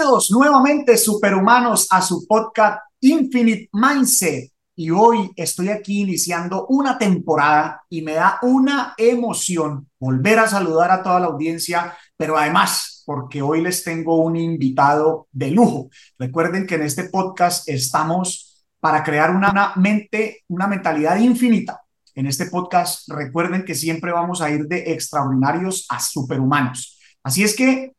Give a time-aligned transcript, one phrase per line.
[0.00, 4.50] Bienvenidos nuevamente, superhumanos, a su podcast Infinite Mindset.
[4.74, 10.90] Y hoy estoy aquí iniciando una temporada y me da una emoción volver a saludar
[10.90, 15.90] a toda la audiencia, pero además porque hoy les tengo un invitado de lujo.
[16.18, 21.82] Recuerden que en este podcast estamos para crear una mente, una mentalidad infinita.
[22.14, 26.98] En este podcast recuerden que siempre vamos a ir de extraordinarios a superhumanos.
[27.22, 27.92] Así es que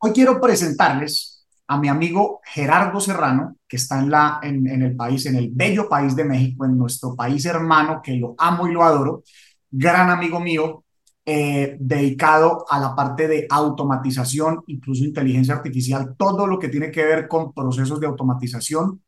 [0.00, 1.37] Hoy quiero presentarles
[1.68, 5.88] a mi amigo Gerardo Serrano, que está en, la, en, el país, en el bello
[5.88, 9.22] país de México, en nuestro país hermano, que lo amo y lo adoro,
[9.70, 10.84] gran amigo mío,
[11.26, 17.04] eh, dedicado a la parte de automatización, incluso inteligencia artificial, todo lo que tiene que
[17.04, 19.02] ver con procesos de automatización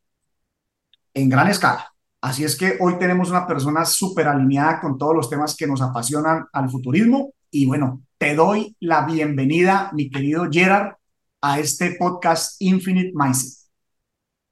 [1.15, 1.87] en gran escala.
[2.21, 5.81] Así es que hoy tenemos una persona súper alineada con todos los temas que nos
[5.81, 11.00] apasionan al futurismo y bueno, te doy la bienvenida, mi querido Gerard,
[11.41, 13.61] a este podcast Infinite Mindset.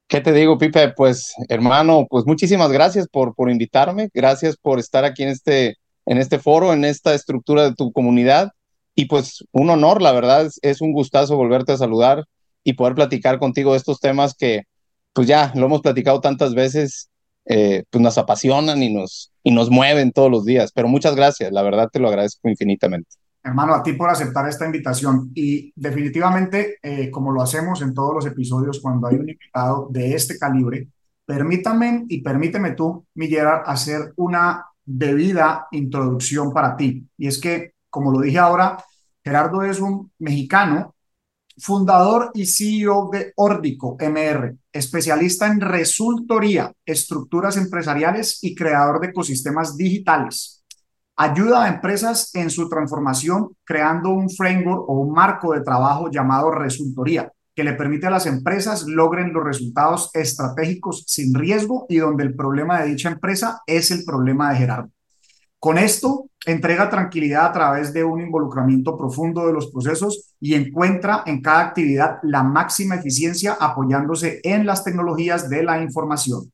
[0.09, 0.95] ¿Qué te digo, Pipe?
[0.97, 6.17] Pues, hermano, pues muchísimas gracias por, por invitarme, gracias por estar aquí en este, en
[6.17, 8.51] este foro, en esta estructura de tu comunidad.
[8.95, 12.25] Y pues un honor, la verdad, es, un gustazo volverte a saludar
[12.65, 14.63] y poder platicar contigo de estos temas que,
[15.13, 17.11] pues ya lo hemos platicado tantas veces
[17.45, 20.73] eh, pues nos apasionan y nos, y nos mueven todos los días.
[20.73, 23.11] Pero muchas gracias, la verdad te lo agradezco infinitamente.
[23.49, 28.15] Hermano, a ti por aceptar esta invitación y definitivamente, eh, como lo hacemos en todos
[28.15, 30.89] los episodios cuando hay un invitado de este calibre,
[31.25, 37.09] permítame y permíteme tú, Miguel, hacer una debida introducción para ti.
[37.17, 38.85] Y es que, como lo dije ahora,
[39.25, 40.95] Gerardo es un mexicano
[41.57, 49.75] fundador y CEO de Órdico MR, especialista en resultoría, estructuras empresariales y creador de ecosistemas
[49.75, 50.58] digitales.
[51.21, 56.53] Ayuda a empresas en su transformación creando un framework o un marco de trabajo llamado
[56.53, 62.23] resultoría, que le permite a las empresas logren los resultados estratégicos sin riesgo y donde
[62.23, 64.91] el problema de dicha empresa es el problema de Gerardo.
[65.59, 71.25] Con esto, entrega tranquilidad a través de un involucramiento profundo de los procesos y encuentra
[71.27, 76.53] en cada actividad la máxima eficiencia apoyándose en las tecnologías de la información.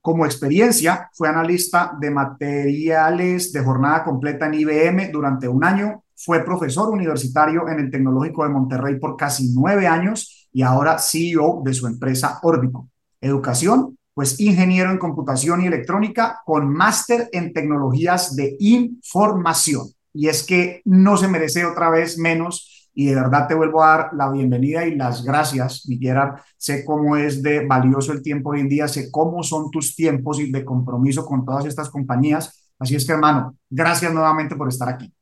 [0.00, 6.44] Como experiencia, fue analista de materiales de jornada completa en IBM durante un año, fue
[6.44, 11.74] profesor universitario en el Tecnológico de Monterrey por casi nueve años y ahora CEO de
[11.74, 12.88] su empresa Órbico.
[13.20, 19.86] Educación, pues ingeniero en computación y electrónica con máster en tecnologías de información.
[20.12, 23.96] Y es que no se merece otra vez menos y de verdad te vuelvo a
[23.96, 26.16] dar la bienvenida y las gracias, Miguel.
[26.56, 30.40] Sé cómo es de valioso el tiempo hoy en día, sé cómo son tus tiempos
[30.40, 32.72] y de compromiso con todas estas compañías.
[32.76, 35.12] Así es que, hermano, gracias nuevamente por estar aquí.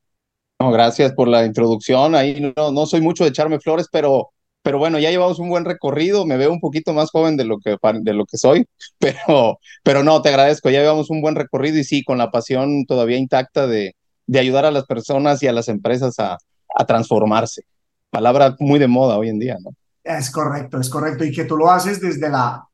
[0.59, 2.15] No, gracias por la introducción.
[2.15, 4.31] Ahí no, no soy mucho de echarme flores, pero
[4.63, 7.59] pero bueno, ya llevamos un buen recorrido, me veo un poquito más joven de lo
[7.59, 8.65] que, de lo que soy,
[8.97, 12.85] pero, pero no, te agradezco, ya llevamos un buen recorrido y sí, con la pasión
[12.87, 13.95] todavía intacta de,
[14.25, 16.37] de ayudar a las personas y a las empresas a,
[16.75, 17.63] a transformarse.
[18.09, 19.71] Palabra muy de moda hoy en día, ¿no?
[20.03, 21.25] Es correcto, es correcto.
[21.25, 22.65] Y que tú lo haces desde la,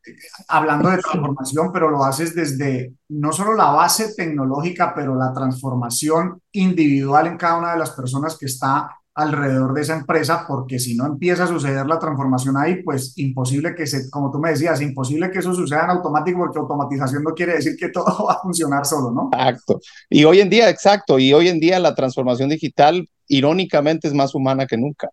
[0.47, 6.39] hablando de transformación, pero lo haces desde no solo la base tecnológica, pero la transformación
[6.51, 10.95] individual en cada una de las personas que está alrededor de esa empresa, porque si
[10.95, 14.81] no empieza a suceder la transformación ahí, pues imposible que se, como tú me decías,
[14.81, 18.41] imposible que eso suceda en automático, porque automatización no quiere decir que todo va a
[18.41, 19.29] funcionar solo, ¿no?
[19.31, 19.79] Exacto.
[20.09, 24.33] Y hoy en día, exacto, y hoy en día la transformación digital, irónicamente, es más
[24.33, 25.09] humana que nunca.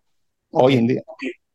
[0.49, 1.01] Hoy en día.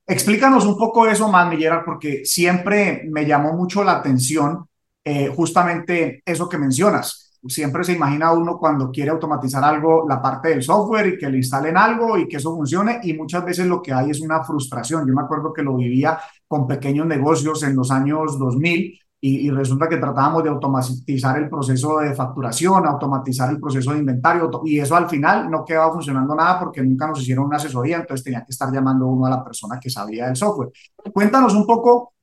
[0.07, 4.67] Explícanos un poco eso más, Miguel, porque siempre me llamó mucho la atención
[5.05, 10.49] eh, justamente eso que mencionas siempre se imagina uno cuando quiere automatizar algo, la parte
[10.49, 13.83] del software y que le instalen algo y que eso funcione y muchas veces lo
[13.83, 15.07] que hay es una frustración.
[15.07, 19.89] Yo me acuerdo que lo vivía con pequeños negocios en los años 2000 y, resulta
[19.89, 24.95] que tratábamos de automatizar el proceso de facturación, automatizar el proceso de inventario y eso
[24.95, 28.53] al final no quedaba funcionando nada porque nunca nos hicieron una asesoría, entonces tenía que
[28.53, 30.71] estar llamando uno a la persona que sabía del software.
[31.13, 32.15] Cuéntanos un poco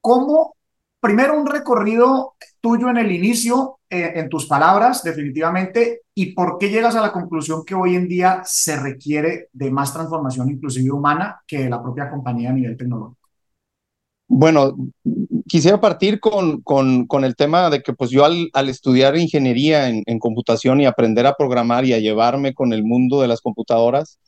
[0.00, 0.54] cómo
[1.00, 6.70] primero un recorrido tuyo en el inicio, eh, en tus palabras, definitivamente, y por qué
[6.70, 11.40] llegas a la conclusión que hoy en día se requiere de más transformación inclusive humana
[11.44, 13.18] que la propia compañía a nivel tecnológico.
[14.28, 14.76] Bueno,
[15.48, 20.20] quisiera partir con, con, el tema de que pues yo al, estudiar ingeniería en, en,
[20.20, 24.20] computación y aprender a programar y a llevarme con el mundo de las computadoras,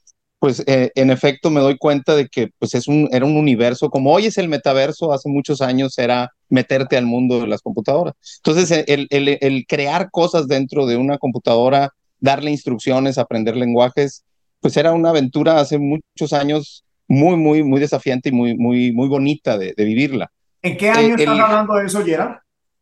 [0.42, 3.90] pues eh, en efecto me doy cuenta de que pues es un, era un universo,
[3.90, 8.14] como hoy es el metaverso, hace muchos años era meterte al mundo de las computadoras.
[8.38, 14.24] Entonces, el, el, el crear cosas dentro de una computadora, darle instrucciones, aprender lenguajes,
[14.58, 19.06] pues era una aventura hace muchos años muy, muy, muy desafiante y muy, muy, muy
[19.06, 20.32] bonita de, vivirla.
[20.60, 22.38] ¿En qué año estás hablando de eso, Gerard?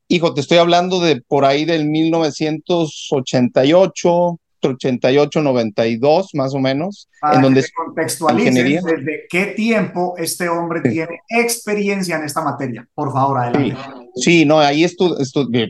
[0.09, 7.09] Hijo, te estoy hablando de por ahí del 1988, 88, 92, más o menos.
[7.33, 8.55] en donde contextualices
[8.85, 12.89] desde qué tiempo este hombre tiene experiencia en esta materia.
[12.95, 13.77] Por favor, adelante.
[14.17, 15.17] Sí, no, ahí esto,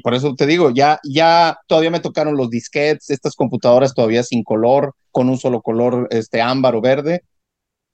[0.02, 4.42] por eso te digo, ya, ya todavía me tocaron los disquetes, estas computadoras todavía sin
[4.42, 7.22] color, con un solo color, este ámbar o verde.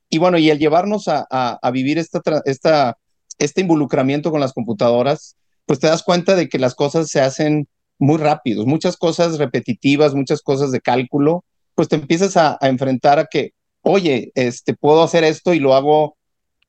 [0.08, 2.96] Y bueno, y al llevarnos a, a, vivir esta, esta,
[3.38, 7.66] este involucramiento con las computadoras, pues te das cuenta de que las cosas se hacen
[7.98, 11.44] muy rápidos, muchas cosas repetitivas, muchas cosas de cálculo,
[11.74, 13.52] pues te empiezas a, enfrentar a que,
[13.82, 16.16] oye, este, puedo hacer esto y lo hago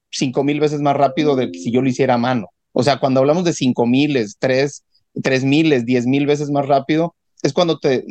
[0.10, 2.48] cinco mil veces más rápido de que si yo lo hiciera a mano.
[2.74, 4.84] O sea, cuando hablamos de cinco miles, tres,
[5.24, 8.04] tres miles, diez mil veces más rápido, es cuando te,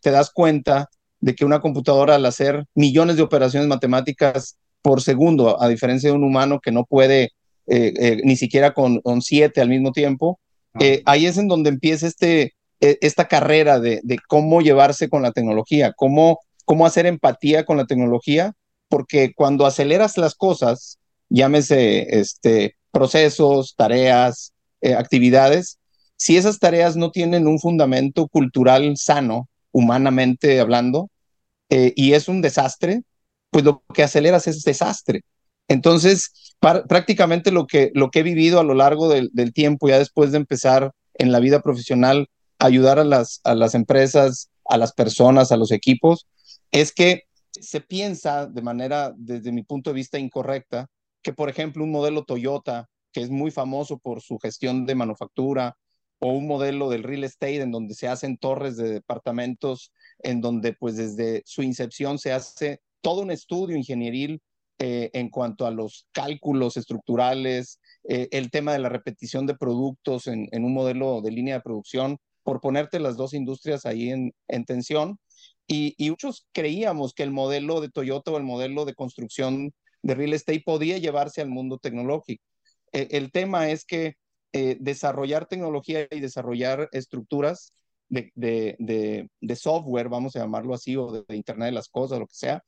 [0.00, 0.88] te das cuenta
[1.20, 6.16] de que una computadora al hacer millones de operaciones matemáticas por segundo, a diferencia de
[6.16, 7.30] un humano que no puede
[7.66, 10.40] eh, eh, ni siquiera con, con, siete al mismo tiempo,
[10.80, 15.30] eh, ahí es en donde empieza este, esta carrera de, de, cómo llevarse con la
[15.30, 18.54] tecnología, cómo, cómo hacer empatía con la tecnología,
[18.88, 20.98] porque cuando aceleras las cosas,
[21.28, 25.78] llámese este, procesos, tareas, eh, actividades,
[26.16, 31.08] si esas tareas no tienen un fundamento cultural sano, humanamente hablando,
[31.70, 33.02] eh, y es un desastre,
[33.50, 35.22] pues lo que aceleras es desastre.
[35.68, 39.98] Entonces, prácticamente lo que, lo que he vivido a lo largo del, del tiempo, ya
[39.98, 42.28] después de empezar en la vida profesional,
[42.62, 46.26] ayudar a las, a las empresas, a las personas, a los equipos,
[46.70, 50.86] es que se piensa de manera, desde mi punto de vista, incorrecta,
[51.22, 55.76] que por ejemplo un modelo Toyota, que es muy famoso por su gestión de manufactura,
[56.18, 60.72] o un modelo del real estate en donde se hacen torres de departamentos, en donde
[60.72, 64.40] pues desde su incepción se hace todo un estudio ingenieril
[64.78, 70.28] eh, en cuanto a los cálculos estructurales, eh, el tema de la repetición de productos
[70.28, 74.32] en, en, un modelo de línea de producción, por ponerte las dos industrias ahí en,
[74.48, 75.18] en tensión.
[75.66, 79.72] Y, muchos creíamos que el modelo de Toyota o el modelo de construcción
[80.02, 82.44] de real estate podía llevarse al mundo tecnológico.
[82.92, 84.16] E, el tema es que
[84.52, 87.72] eh, desarrollar tecnología y desarrollar estructuras
[88.10, 92.62] de, software, vamos a llamarlo así, o de, Internet de las Cosas, lo que sea,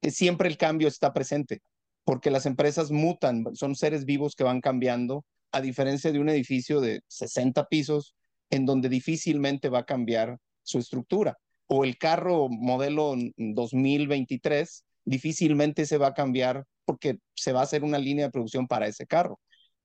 [0.00, 1.60] que siempre el cambio está presente,
[2.04, 6.80] porque las empresas mutan, son seres vivos que van cambiando, a diferencia de un edificio
[6.80, 8.14] de 60 pisos
[8.50, 11.38] en donde difícilmente va a cambiar su estructura.
[11.66, 17.84] O el carro modelo 2023 difícilmente se va a cambiar porque se va a hacer
[17.84, 19.38] una línea de producción para ese carro.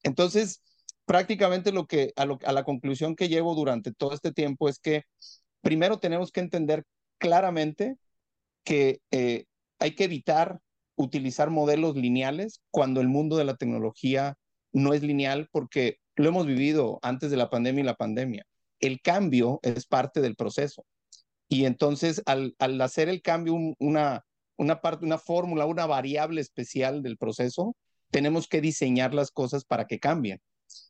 [0.04, 0.62] Entonces,
[1.06, 5.04] prácticamente lo que a, la conclusión que llevo durante todo este tiempo es que
[5.62, 6.84] primero tenemos que entender
[7.18, 7.98] claramente
[8.64, 9.46] que eh,
[9.80, 10.60] hay que evitar
[10.96, 14.36] utilizar modelos lineales cuando el mundo de la tecnología
[14.72, 18.46] no es lineal porque lo hemos vivido antes de la pandemia y la pandemia
[18.84, 20.86] el cambio es parte del proceso.
[21.48, 24.26] Y entonces al, hacer el cambio una,
[24.58, 27.76] una parte, una fórmula, una variable especial del proceso,
[28.12, 30.42] tenemos que diseñar las cosas para que cambien.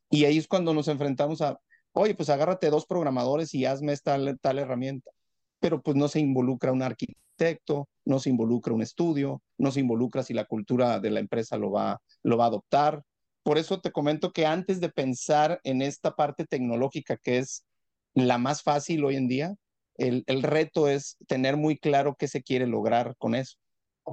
[0.10, 1.60] Y ahí es cuando nos enfrentamos a,
[1.92, 5.12] oye, pues agárrate dos programadores y hazme esta tal herramienta.
[5.60, 10.24] Pero pues no se involucra un arquitecto, no se involucra un estudio, no se involucra
[10.24, 13.04] si la cultura de la empresa lo va, lo va a adoptar.
[13.44, 17.66] Por eso te comento que antes de pensar en esta parte tecnológica que es
[18.14, 19.56] la más fácil hoy en día.
[19.96, 23.58] El, reto es tener muy claro qué se quiere lograr con eso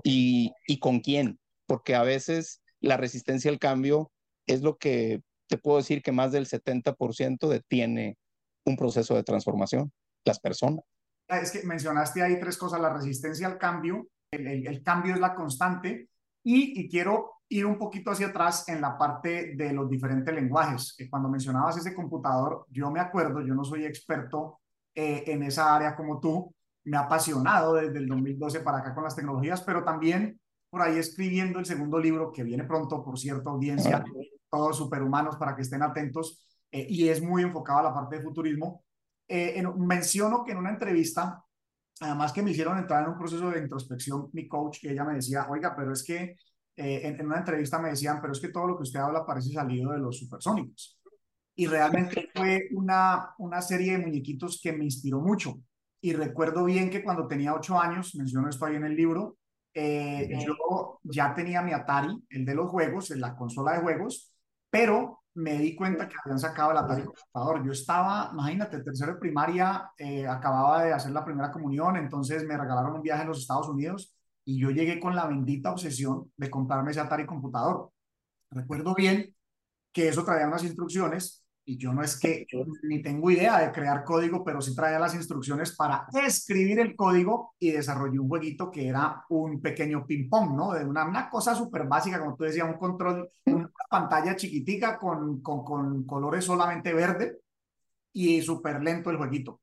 [0.05, 4.13] y, con quién, porque a veces la resistencia al cambio
[4.47, 8.19] es lo que te puedo decir que más del 70% detiene
[8.65, 9.91] un proceso de transformación,
[10.25, 10.85] las personas.
[11.29, 15.35] Ah, es que mencionaste ahí tres cosas, la resistencia al cambio, el, cambio es la
[15.35, 16.09] constante
[16.45, 20.97] y, y, quiero ir un poquito hacia atrás en la parte de los diferentes lenguajes.
[21.11, 24.61] Cuando mencionabas ese computador, yo me acuerdo, yo no soy experto
[24.95, 26.55] eh, en esa área como tú,
[26.85, 30.41] me ha apasionado desde el 2012 para acá con las tecnologías, pero también
[30.71, 34.05] por ahí escribiendo el segundo libro que viene pronto, por cierto, audiencia,
[34.49, 38.23] todos superhumanos para que estén atentos, eh, y es muy enfocado a la parte de
[38.23, 38.85] futurismo.
[39.27, 41.45] Eh, menciono que en una entrevista,
[42.01, 45.15] además que me hicieron entrar en un proceso de introspección, mi coach, que ella me
[45.15, 46.37] decía, oiga, pero es que
[46.77, 49.53] eh, en, una entrevista me decían, pero es que todo lo que usted habla parece
[49.53, 50.99] salido de los supersónicos.
[51.55, 55.59] Y realmente fue una, una serie de muñequitos que me inspiró mucho.
[56.01, 59.37] Y recuerdo bien que cuando tenía ocho años, menciono esto ahí en el libro,
[59.75, 64.33] eh, yo ya tenía mi Atari, el de los juegos, en la consola de juegos,
[64.71, 67.65] pero me di cuenta que habían sacado el Atari computador.
[67.65, 72.57] Yo estaba, imagínate, tercero de primaria, eh, acababa de hacer la primera comunión, entonces me
[72.57, 74.17] regalaron un viaje a los Estados Unidos
[74.51, 77.93] y yo llegué con la bendita obsesión de comprarme ese Atari computador.
[78.51, 79.37] Recuerdo bien
[79.93, 83.71] que eso traía unas instrucciones y yo no es que yo ni tengo idea de
[83.71, 88.73] crear código, pero sí traía las instrucciones para escribir el código y desarrollé un jueguito
[88.73, 90.73] que era un pequeño ping-pong, ¿no?
[90.73, 95.41] De una, una cosa súper básica, como tú decías, un control, una pantalla chiquitica con,
[95.43, 97.39] con, con colores solamente verde
[98.13, 99.61] y súper lento el jueguito.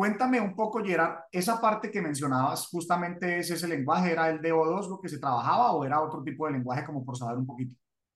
[0.00, 4.88] Cuéntame un poco, Gerard, esa parte que mencionabas, justamente ese, ese lenguaje, ¿era el DO2
[4.88, 7.74] lo que se trabajaba o era otro tipo de lenguaje como por saber un poquito?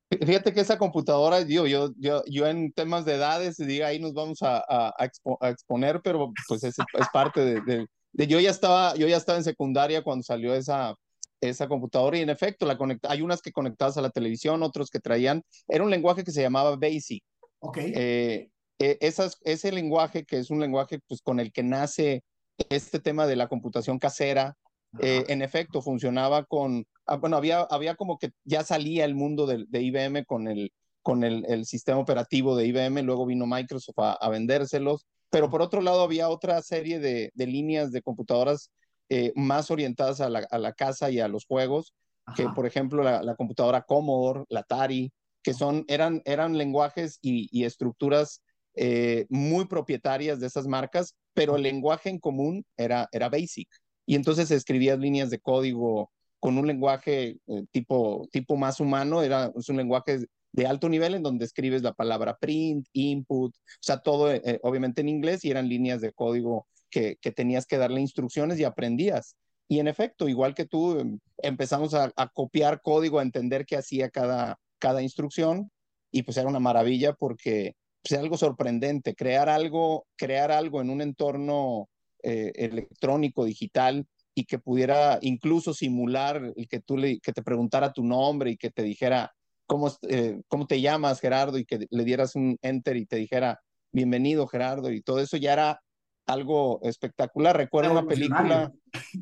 [0.08, 4.14] Fíjate que esa computadora, yo, yo, yo, yo en temas de edades, diga, ahí nos
[4.14, 8.48] vamos a, a, a, exponer, pero pues es, es parte de, de, de, yo ya
[8.48, 10.94] estaba, yo ya estaba en secundaria cuando salió esa,
[11.42, 14.88] esa computadora y en efecto la conecta, hay unas que conectadas a la televisión, otros
[14.88, 17.22] que traían, era un lenguaje que se llamaba BASIC.
[17.58, 17.76] Ok.
[17.78, 22.22] Eh, eh, esas, ese lenguaje que es un lenguaje pues, con el que nace
[22.68, 24.56] este tema de la computación casera,
[25.00, 29.46] eh, en efecto funcionaba con, ah, bueno, había, había como que ya salía el mundo
[29.46, 33.98] de, de IBM con, el, con el, el, sistema operativo de IBM, luego vino Microsoft
[33.98, 38.70] a, a vendérselos, pero por otro lado había otra serie de, de líneas de computadoras
[39.08, 41.92] eh, más orientadas a la, a la, casa y a los juegos,
[42.24, 42.36] Ajá.
[42.36, 45.12] que por ejemplo la, la, computadora Commodore, la Atari,
[45.42, 48.42] que son, eran, eran lenguajes y, y estructuras
[48.74, 53.68] eh, muy propietarias de esas marcas, pero el lenguaje en común era, era BASIC.
[54.06, 59.50] Y entonces escribías líneas de código con un lenguaje eh, tipo, tipo más humano, era
[59.56, 63.98] es un lenguaje de alto nivel en donde escribes la palabra print, input, o sea,
[63.98, 68.00] todo eh, obviamente en inglés y eran líneas de código que, que, tenías que darle
[68.00, 69.36] instrucciones y aprendías.
[69.68, 73.76] Y en efecto, igual que tú, em, empezamos a, a copiar código, a entender qué
[73.76, 75.70] hacía cada, cada instrucción
[76.12, 77.74] y pues era una maravilla porque
[78.06, 81.88] pues, algo sorprendente, crear algo, crear algo en un entorno
[82.22, 87.92] eh, electrónico, digital, y que pudiera incluso simular el que tú le, que te preguntara
[87.92, 89.32] tu nombre y que te dijera
[89.66, 93.60] cómo, eh, cómo te llamas, Gerardo, y que le dieras un enter y te dijera
[93.92, 95.80] bienvenido, Gerardo, y todo eso ya era
[96.26, 97.56] algo espectacular.
[97.56, 98.72] Recuerdo una película,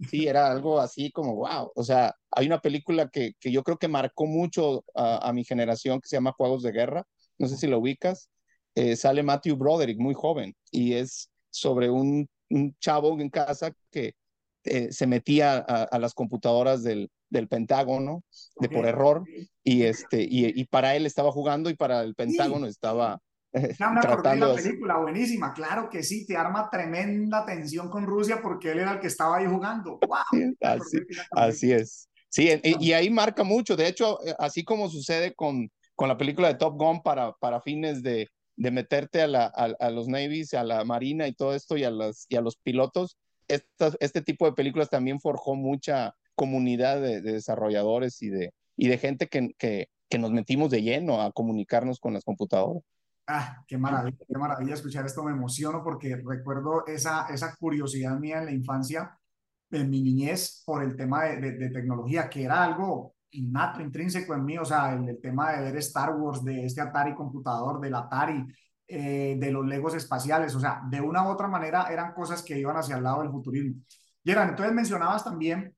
[0.09, 3.77] sí, era algo así como, wow, o sea, hay una película que, que yo creo
[3.77, 7.05] que marcó mucho a, a mi generación que se llama Juegos de Guerra,
[7.39, 8.31] no sé si lo ubicas,
[8.75, 14.15] eh, sale Matthew Broderick, muy joven, y es sobre un, un chavo en casa que
[14.65, 18.23] eh, se metía a, a, las computadoras del, del Pentágono
[18.57, 18.79] de okay.
[18.79, 19.25] por error,
[19.65, 22.71] y, este, y, y, para él estaba jugando y para el Pentágono sí.
[22.71, 23.19] estaba...
[23.55, 28.41] Eh, no, acordé la película, buenísima, claro que sí, te arma tremenda tensión con Rusia
[28.41, 29.99] porque él era el que estaba ahí jugando.
[30.07, 30.55] ¡Wow!
[30.63, 30.99] Así,
[31.33, 32.09] así es.
[32.31, 33.77] Sí, y, y, ahí marca mucho.
[33.77, 37.61] De hecho, eh, así como sucede con, con la película de Top Gun para, para
[37.61, 38.27] fines de,
[38.57, 41.85] de meterte a, la, a, a, los navies, a la marina y todo esto y
[41.85, 43.17] a, las, y a los pilotos,
[43.49, 48.89] esta, este tipo de películas también forjó mucha comunidad de, de desarrolladores y de, y
[48.89, 52.83] de gente que, que, que, nos metimos de lleno a comunicarnos con las computadoras.
[53.27, 58.39] Ah, qué maravilla, qué maravilla escuchar esto, me emociono porque recuerdo esa, esa curiosidad mía
[58.39, 59.19] en la infancia,
[59.71, 64.59] en mi niñez, por el tema de tecnología, que era algo innato, intrínseco en mí,
[64.59, 68.47] o sea, el, el, tema de ver Star Wars, de este Atari computador, del Atari,
[68.95, 72.59] eh, de los Legos espaciales, o sea, de una u otra manera eran cosas que
[72.59, 73.81] iban hacia el lado del futurismo.
[74.23, 75.75] Gerard, entonces mencionabas también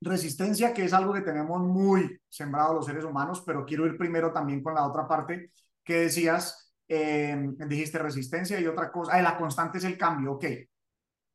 [0.00, 4.32] resistencia, que es algo que tenemos muy sembrado los seres humanos, pero quiero ir primero
[4.32, 5.50] también con la otra parte
[5.82, 7.36] que decías, eh,
[7.66, 10.44] dijiste resistencia y otra cosa, eh, la constante es el cambio, ok.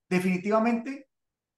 [0.07, 1.08] Definitivamente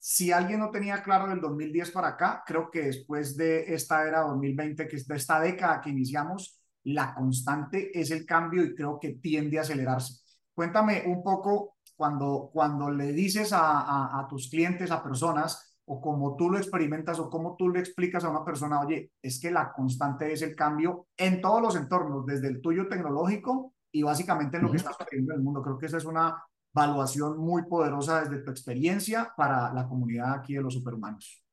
[0.03, 4.22] si alguien no tenía claro del 2010 para acá, creo que después de esta era
[4.22, 8.98] 2020, que es de esta década que iniciamos, la constante es el cambio y creo
[9.00, 10.24] que tiende a acelerarse.
[10.55, 16.01] Cuéntame un poco cuando, cuando le dices a, a, a tus clientes, a personas, o
[16.01, 19.51] como tú lo experimentas o como tú le explicas a una persona, oye, es que
[19.51, 24.58] la constante es el cambio en todos los entornos, desde el tuyo tecnológico y básicamente
[24.58, 25.62] en lo que está sucediendo en el mundo.
[25.62, 26.43] Creo que esa es una
[26.74, 31.44] valuación muy poderosa desde tu experiencia para la comunidad aquí de los superhumanos.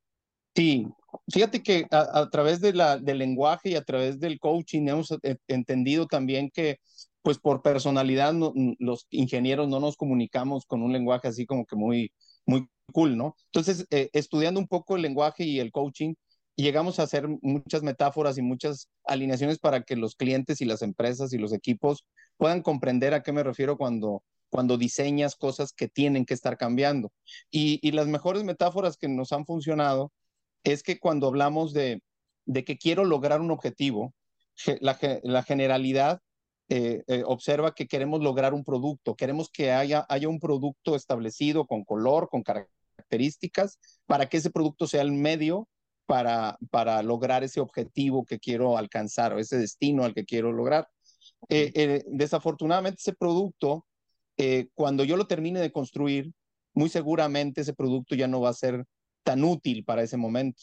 [0.54, 0.88] Sí,
[1.32, 5.36] fíjate que a, través de la, del lenguaje y a través del coaching hemos eh,
[5.46, 6.80] entendido también que
[7.22, 11.76] pues por personalidad no, los ingenieros no nos comunicamos con un lenguaje así como que
[11.76, 12.12] muy,
[12.46, 13.36] muy cool, ¿no?
[13.52, 16.14] Entonces, eh, estudiando un poco el lenguaje y el coaching,
[16.56, 21.32] llegamos a hacer muchas metáforas y muchas alineaciones para que los clientes y las empresas
[21.32, 22.04] y los equipos
[22.36, 27.12] puedan comprender a qué me refiero cuando cuando diseñas cosas que tienen que estar cambiando.
[27.50, 30.12] Y, y, las mejores metáforas que nos han funcionado
[30.64, 32.02] es que cuando hablamos de,
[32.46, 34.14] de que quiero lograr un objetivo,
[34.80, 36.20] la, la generalidad
[36.68, 41.66] eh, eh, observa que queremos lograr un producto, queremos que haya, haya un producto establecido
[41.66, 45.68] con color, con características, para que ese producto sea el medio
[46.06, 50.88] para, para lograr ese objetivo que quiero alcanzar o ese destino al que quiero lograr.
[51.48, 53.86] Eh, eh, desafortunadamente ese producto,
[54.38, 56.32] eh, cuando yo lo termine de construir,
[56.74, 58.84] muy seguramente ese producto ya no va a ser
[59.24, 60.62] tan útil para ese momento.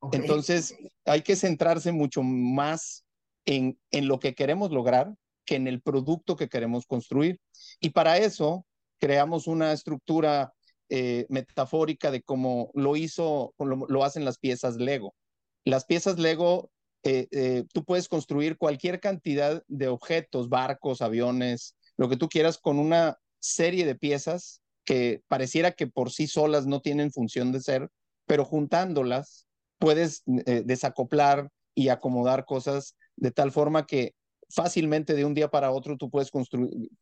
[0.00, 0.20] Okay.
[0.20, 3.04] Entonces hay que centrarse mucho más
[3.46, 5.14] en, en lo que queremos lograr
[5.44, 7.40] que en el producto que queremos construir.
[7.80, 8.66] Y para eso
[8.98, 10.52] creamos una estructura
[10.90, 15.14] eh, metafórica de cómo lo hizo, lo, lo, hacen las piezas Lego.
[15.64, 16.70] Las piezas Lego,
[17.02, 22.58] eh, eh, tú puedes construir cualquier cantidad de objetos, barcos, aviones, lo que tú quieras,
[22.58, 27.60] con una serie de piezas que pareciera que por sí solas no tienen función de
[27.60, 27.90] ser,
[28.26, 29.46] pero juntándolas
[29.78, 34.14] puedes eh, desacoplar y acomodar cosas de tal forma que
[34.48, 36.30] fácilmente de un día para otro tú puedes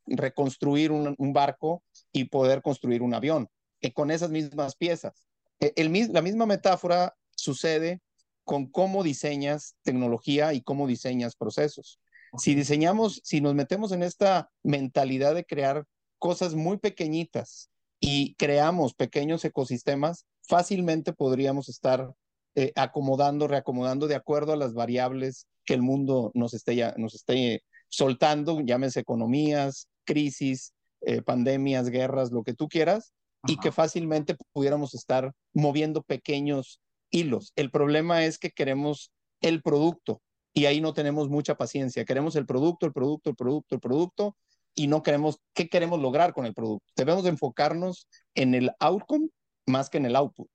[0.05, 3.49] reconstruir un, barco y poder construir un avión
[3.81, 5.27] eh, con esas mismas piezas.
[5.59, 8.01] El, la misma metáfora sucede
[8.43, 11.99] con cómo diseñas tecnología y cómo diseñas procesos.
[12.37, 15.85] Si diseñamos, si nos metemos en esta mentalidad de crear
[16.17, 22.13] cosas muy pequeñitas y creamos pequeños ecosistemas, fácilmente podríamos estar
[22.55, 27.13] eh, acomodando, reacomodando de acuerdo a las variables que el mundo nos esté, ya, nos
[27.15, 33.13] esté soltando, llámese economías, crisis, eh, pandemias, guerras, lo que tú quieras,
[33.43, 33.53] Ajá.
[33.53, 36.79] y que fácilmente pudiéramos estar moviendo pequeños
[37.11, 37.53] hilos.
[37.55, 39.11] El problema es que queremos
[39.41, 40.21] el producto
[40.53, 42.05] y ahí no tenemos mucha paciencia.
[42.05, 44.37] Queremos el producto, el producto, el producto, el producto
[44.75, 46.85] y no queremos qué queremos lograr con el producto.
[46.95, 49.29] Debemos enfocarnos en el outcome
[49.65, 50.47] más que en el output.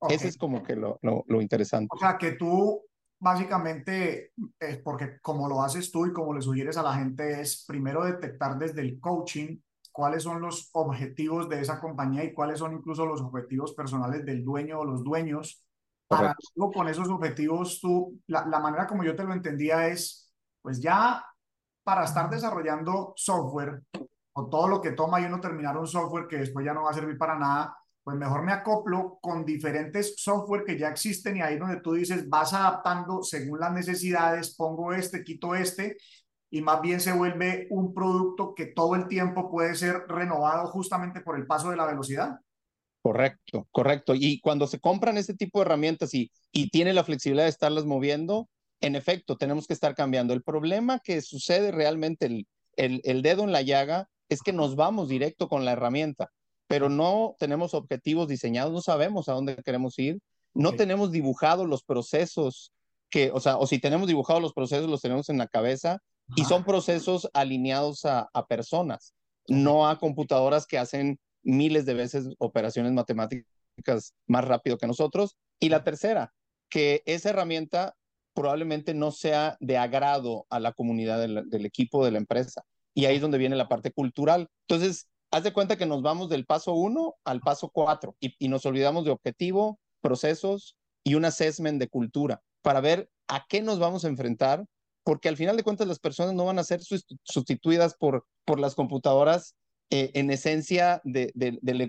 [0.00, 0.16] Okay.
[0.16, 1.88] Ese es como que lo, lo, lo, interesante.
[1.90, 2.82] O sea, que tú
[3.18, 7.64] básicamente, eh, porque como lo haces tú y como le sugieres a la gente, es
[7.66, 9.58] primero detectar desde el coaching
[9.90, 14.44] cuáles son los objetivos de esa compañía y cuáles son incluso los objetivos personales del
[14.44, 15.64] dueño o los dueños.
[16.08, 20.32] Para luego con esos objetivos, tú, la, la manera como yo te lo entendía es,
[20.62, 21.24] pues ya
[21.84, 23.82] para estar desarrollando software
[24.32, 26.90] o todo lo que toma y uno terminar un software que después ya no va
[26.90, 31.42] a servir para nada, pues mejor me acoplo con diferentes software que ya existen y
[31.42, 35.96] ahí donde tú dices, vas adaptando según las necesidades, pongo este, quito este,
[36.50, 41.20] y más bien se vuelve un producto que todo el tiempo puede ser renovado justamente
[41.20, 42.38] por el paso de la velocidad.
[43.02, 44.14] Correcto, correcto.
[44.14, 47.84] Y cuando se compran este tipo de herramientas y, y tiene la flexibilidad de estarlas
[47.84, 48.48] moviendo,
[48.80, 50.34] en efecto, tenemos que estar cambiando.
[50.34, 54.76] El problema que sucede realmente, el, el, el dedo en la llaga, es que nos
[54.76, 56.30] vamos directo con la herramienta,
[56.66, 60.20] pero no tenemos objetivos diseñados, no sabemos a dónde queremos ir,
[60.54, 60.78] no okay.
[60.78, 62.72] tenemos dibujados los procesos
[63.10, 65.98] que, o sea, o si tenemos dibujados los procesos, los tenemos en la cabeza
[66.36, 69.14] y son procesos alineados a, a personas,
[69.46, 75.36] no a computadoras que hacen miles de veces operaciones matemáticas más rápido que nosotros.
[75.58, 76.32] Y la tercera,
[76.68, 77.96] que esa herramienta
[78.34, 82.62] probablemente no sea de agrado a la comunidad del, equipo de la empresa.
[82.94, 84.48] Y ahí es donde viene la parte cultural.
[84.68, 88.48] Entonces, haz de cuenta que nos vamos del paso uno al paso cuatro y, y
[88.48, 93.78] nos olvidamos de objetivo, procesos y un assessment de cultura para ver a qué nos
[93.78, 94.64] vamos a enfrentar,
[95.02, 96.80] porque al final de cuentas las personas no van a ser
[97.24, 99.54] sustituidas por, por las computadoras
[99.90, 101.32] eh, en esencia de,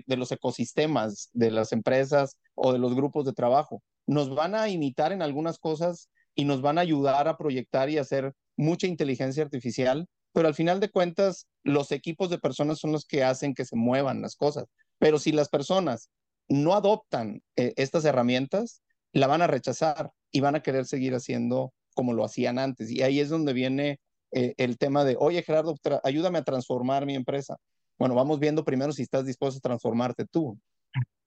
[0.06, 3.82] los ecosistemas de las empresas o de los grupos de trabajo.
[4.06, 7.98] Nos van a imitar en algunas cosas y nos van a ayudar a proyectar y
[7.98, 13.04] hacer mucha inteligencia artificial, pero al final de cuentas los equipos de personas son los
[13.04, 14.64] que hacen que se muevan las cosas.
[14.98, 16.08] Pero si las personas
[16.48, 18.82] no adoptan eh, estas herramientas,
[19.12, 22.90] la van a rechazar y van a querer seguir haciendo como lo hacían antes.
[22.90, 24.00] Y ahí es donde viene
[24.32, 27.56] eh, el tema de, oye Gerardo, ayúdame a transformar mi empresa.
[28.00, 30.58] Bueno, vamos viendo primero si estás dispuesto a transformarte tú.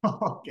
[0.01, 0.49] Ok.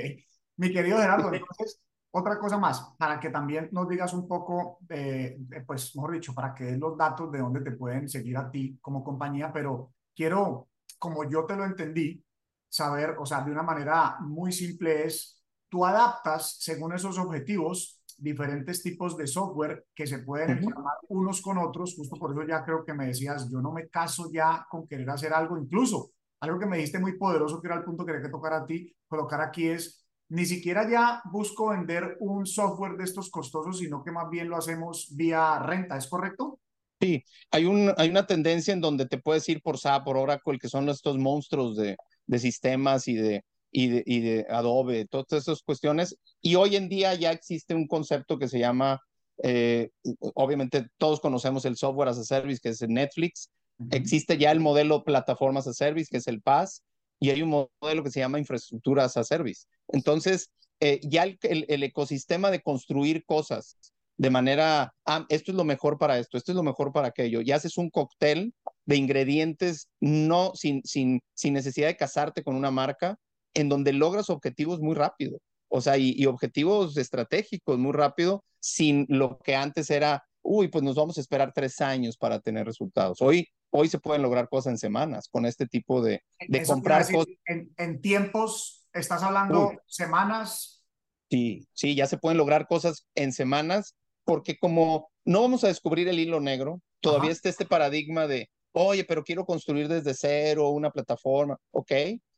[0.55, 1.81] Mi querido Gerardo, entonces,
[2.11, 6.55] otra cosa más, para que también nos digas un poco, eh, pues, mejor dicho, para
[6.55, 10.69] que des los datos de dónde te pueden seguir a ti como compañía, pero quiero,
[10.97, 12.23] como yo te lo entendí,
[12.69, 18.81] saber, o sea, de una manera muy simple es, tú adaptas según esos objetivos diferentes
[18.81, 20.97] tipos de software que se pueden uh -huh.
[21.09, 24.29] unos con otros, justo por eso ya creo que me decías, yo no me caso
[24.31, 27.83] ya con querer hacer algo, incluso algo que me diste muy poderoso, que era el
[27.83, 32.17] punto que quería que tocar a ti, colocar aquí es, ni siquiera ya busco vender
[32.19, 36.59] un software de estos costosos, sino que más bien lo hacemos vía renta, ¿es correcto?
[36.99, 40.57] Sí, hay, un, hay una tendencia en donde te puedes ir por SAP, por Oracle,
[40.57, 45.33] que son estos monstruos de, de sistemas y de, y de, y de Adobe, todas
[45.33, 46.15] esas cuestiones.
[46.41, 49.01] Y hoy en día ya existe un concepto que se llama,
[49.43, 49.89] eh,
[50.35, 53.49] obviamente todos conocemos el software as a service, que es el Netflix.
[53.79, 53.95] Uh -huh.
[53.95, 56.83] Existe ya el modelo plataforma as a service, que es el PaaS,
[57.19, 57.49] y hay un
[57.81, 59.65] modelo que se llama infraestructura as a service.
[59.87, 63.77] Entonces, eh, ya el, el, ecosistema de construir cosas
[64.17, 67.41] de manera, ah, esto es lo mejor para esto, esto es lo mejor para aquello,
[67.41, 68.53] y haces un cóctel
[68.85, 73.17] de ingredientes no sin, sin, sin necesidad de casarte con una marca,
[73.53, 75.39] en donde logras objetivos muy rápido,
[75.69, 80.83] o sea, y, y objetivos estratégicos muy rápido, sin lo que antes era, uy, pues
[80.83, 83.21] nos vamos a esperar tres años para tener resultados.
[83.21, 87.33] Hoy, hoy se pueden lograr cosas en semanas con este tipo de, de comprar cosas.
[87.45, 90.83] En, en, tiempos, estás hablando semanas.
[91.29, 96.07] Sí, sí, ya se pueden lograr cosas en semanas porque como no vamos a descubrir
[96.07, 100.91] el hilo negro, todavía está este paradigma de, oye, pero quiero construir desde cero una
[100.91, 101.91] plataforma, ¿ok?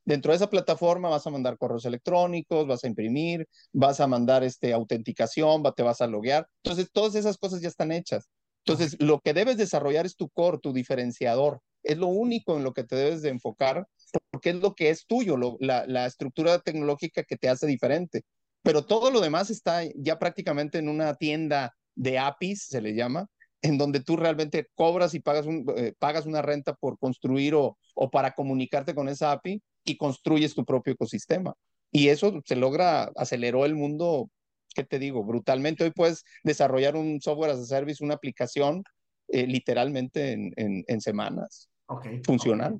[0.05, 4.43] Dentro de esa plataforma vas a mandar correos electrónicos, vas a imprimir, vas a mandar
[4.43, 6.47] este, autenticación, te vas a loguear.
[6.63, 8.29] Entonces, todas esas cosas ya están hechas.
[8.65, 11.59] Entonces, lo que debes desarrollar es tu core, tu diferenciador.
[11.81, 13.87] Es lo único en lo que te debes de enfocar,
[14.29, 18.23] porque es lo que es tuyo, la, la estructura tecnológica que te hace diferente.
[18.61, 23.27] Pero todo lo demás está ya prácticamente en una tienda de APIs, se le llama,
[23.61, 27.77] en donde tú realmente cobras y pagas, un, eh, pagas una renta por construir o,
[27.95, 31.53] o para comunicarte con esa API y construyes tu propio ecosistema.
[31.91, 34.29] Y eso se logra, aceleró el mundo,
[34.73, 35.23] ¿qué te digo?
[35.23, 35.83] Brutalmente.
[35.83, 38.83] Hoy puedes desarrollar un software as a service, una aplicación,
[39.27, 41.69] eh, literalmente en, en, en, semanas.
[41.87, 42.21] Okay.
[42.23, 42.79] Funcional.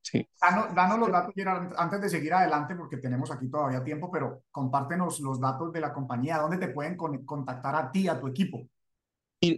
[0.00, 0.26] Sí.
[0.40, 1.34] Danos, danos, los datos,
[1.76, 5.92] antes de seguir adelante, porque tenemos aquí todavía tiempo, pero compártenos los datos de la
[5.92, 8.68] compañía, ¿dónde te pueden contactar a ti, a tu equipo?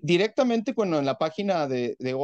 [0.03, 2.15] Directamente bueno, en la página de, de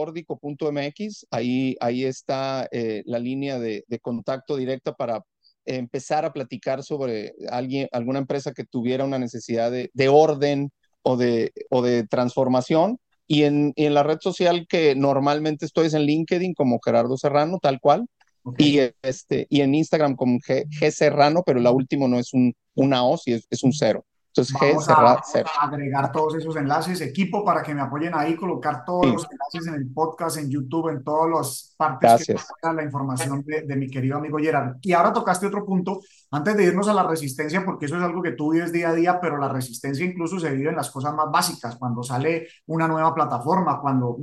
[1.31, 5.22] ahí, ahí está eh, la línea de, de, contacto directa para
[5.64, 10.70] empezar a platicar sobre alguien, alguna empresa que tuviera una necesidad de, de orden
[11.03, 12.98] o de, o de transformación.
[13.27, 17.16] Y en, y en, la red social que normalmente estoy es en LinkedIn como Gerardo
[17.16, 18.07] Serrano, tal cual.
[18.42, 18.79] Okay.
[18.79, 22.53] Y, este, y en Instagram como G, G, Serrano, pero la última no es un,
[22.75, 24.05] una O, si es, es un cero.
[24.34, 28.82] Entonces, Vamos a, a, agregar todos esos enlaces, equipo, para que me apoyen ahí, colocar
[28.82, 29.12] todos sí.
[29.12, 32.48] los enlaces en el podcast, en YouTube, en todas las partes Gracias.
[32.62, 34.76] que la información de, de, mi querido amigo Gerard.
[34.80, 38.22] Y ahora tocaste otro punto, antes de irnos a la resistencia, porque eso es algo
[38.22, 41.12] que tú vives día a día, pero la resistencia incluso se vive en las cosas
[41.12, 44.16] más básicas, cuando sale una nueva plataforma, cuando...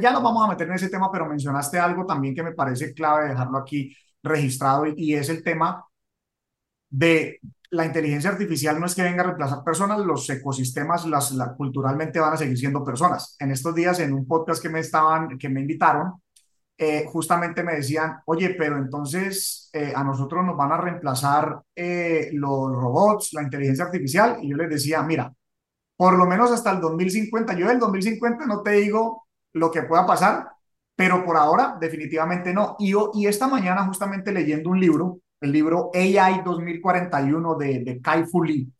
[0.00, 2.94] Ya nos vamos a meter en ese tema, pero mencionaste algo también que me parece
[2.94, 5.84] clave dejarlo aquí registrado y, y es el tema
[6.88, 7.38] de
[7.72, 12.20] la inteligencia artificial no es que venga a reemplazar personas, los ecosistemas las, la, culturalmente
[12.20, 13.34] van a seguir siendo personas.
[13.38, 16.20] En estos días, en un podcast que me, estaban, que me invitaron,
[16.76, 22.28] eh, justamente me decían, oye, pero entonces eh, a nosotros nos van a reemplazar eh,
[22.34, 24.38] los robots, la inteligencia artificial.
[24.42, 25.32] Y yo les decía, mira,
[25.96, 30.06] por lo menos hasta el 2050, yo del 2050 no te digo lo que pueda
[30.06, 30.46] pasar,
[30.94, 32.76] pero por ahora definitivamente no.
[32.78, 38.42] Y esta mañana justamente leyendo un libro, el libro AI 2041 de, de Kai Fu
[38.42, 38.72] Lee,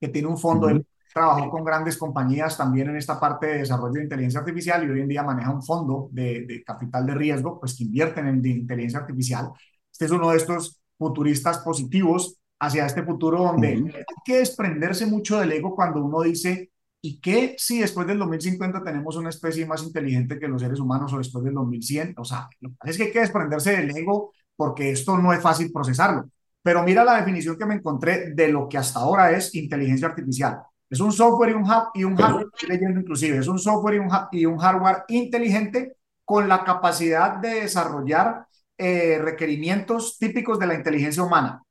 [0.00, 0.76] que tiene un fondo, uh -huh.
[0.76, 4.90] él trabajó con grandes compañías también en esta parte de desarrollo de inteligencia artificial y
[4.90, 8.44] hoy en día maneja un fondo de, de capital de riesgo, pues que invierten en
[8.44, 9.50] inteligencia artificial.
[9.90, 13.94] Este es uno de estos futuristas positivos hacia este futuro donde uh -huh.
[13.96, 18.82] hay que desprenderse mucho del ego cuando uno dice, ¿y qué si después del 2050
[18.82, 22.14] tenemos una especie más inteligente que los seres humanos o después del 2100?
[22.18, 22.48] O sea,
[22.84, 26.28] es que hay que desprenderse del ego porque esto no es fácil procesarlo.
[26.62, 30.60] Pero mira la definición que me encontré de lo que hasta ahora es inteligencia artificial.
[30.88, 31.50] Es un software
[31.94, 34.00] y un, hardware, leyendo inclusive, es un software
[34.32, 38.46] y un hardware inteligente con la capacidad de desarrollar
[38.78, 41.62] eh, requerimientos típicos de la inteligencia humana.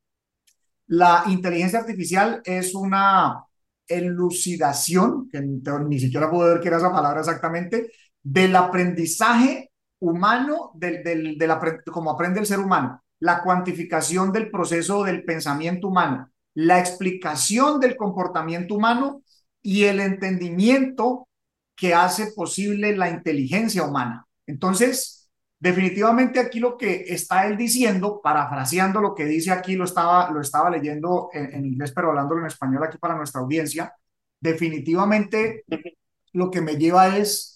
[0.88, 3.43] La inteligencia artificial es una
[3.88, 7.91] elucidación, que ni siquiera puedo ver qué era esa palabra exactamente,
[8.22, 9.72] del aprendizaje
[10.03, 11.51] humano, del, del, del,
[11.91, 17.95] como aprende el ser humano, la cuantificación del proceso del pensamiento humano, la explicación del
[17.95, 19.21] comportamiento humano
[19.61, 21.27] y el entendimiento
[21.75, 24.25] que hace posible la inteligencia humana.
[24.45, 30.29] Entonces, definitivamente aquí lo que está él diciendo, parafraseando lo que dice aquí, lo estaba,
[30.31, 33.93] lo estaba leyendo en, en inglés, pero hablándolo en español aquí para nuestra audiencia,
[34.41, 35.63] definitivamente
[36.33, 37.52] lo que me lleva es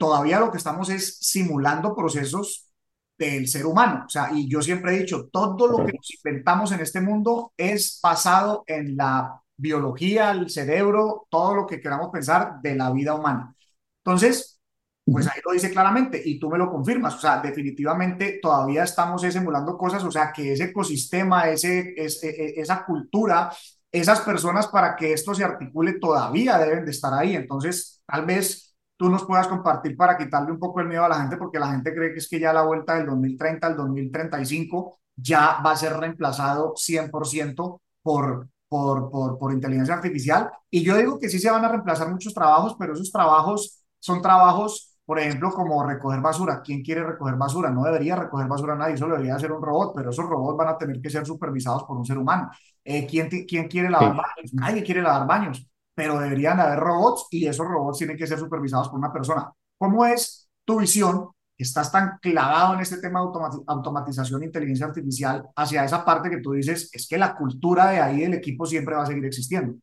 [0.00, 2.70] todavía lo que estamos es simulando procesos
[3.18, 4.04] del ser humano.
[4.06, 7.52] O sea, y yo siempre he dicho, todo lo que nos inventamos en este mundo
[7.54, 13.14] es basado en la biología, el cerebro, todo lo que queramos pensar de la vida
[13.14, 13.54] humana.
[14.02, 14.58] Entonces,
[15.04, 17.16] pues ahí lo dice claramente y tú me lo confirmas.
[17.16, 22.60] O sea, definitivamente todavía estamos simulando cosas, o sea, que ese ecosistema, ese, ese, e,
[22.62, 23.52] esa cultura,
[23.92, 27.36] esas personas para que esto se articule todavía deben de estar ahí.
[27.36, 28.69] Entonces, tal vez
[29.00, 31.70] tú nos puedas compartir para quitarle un poco el miedo a la gente, porque la
[31.70, 35.76] gente cree que es que ya la vuelta del 2030 al 2035 ya va a
[35.76, 40.50] ser reemplazado 100% por por, por, por inteligencia artificial.
[40.70, 44.20] Y yo digo que sí se van a reemplazar muchos trabajos, pero esos trabajos son
[44.22, 46.60] trabajos, por ejemplo, como recoger basura.
[46.62, 47.70] ¿Quién quiere recoger basura?
[47.70, 50.78] No debería recoger basura nadie, eso debería ser un robot, pero esos robots van a
[50.78, 52.50] tener que ser supervisados por un ser humano.
[52.84, 54.54] Eh, ¿quién, ¿Quién quiere lavar baños?
[54.54, 58.88] Nadie quiere lavar baños, pero deberían haber robots y esos robots tienen que ser supervisados
[58.88, 59.52] por una persona.
[59.78, 61.30] ¿Cómo es tu visión
[61.62, 63.26] estás tan clavado en este tema de
[63.66, 68.00] automatización e inteligencia artificial hacia esa parte que tú dices, es que la cultura de
[68.00, 69.74] ahí del equipo siempre va a seguir existiendo.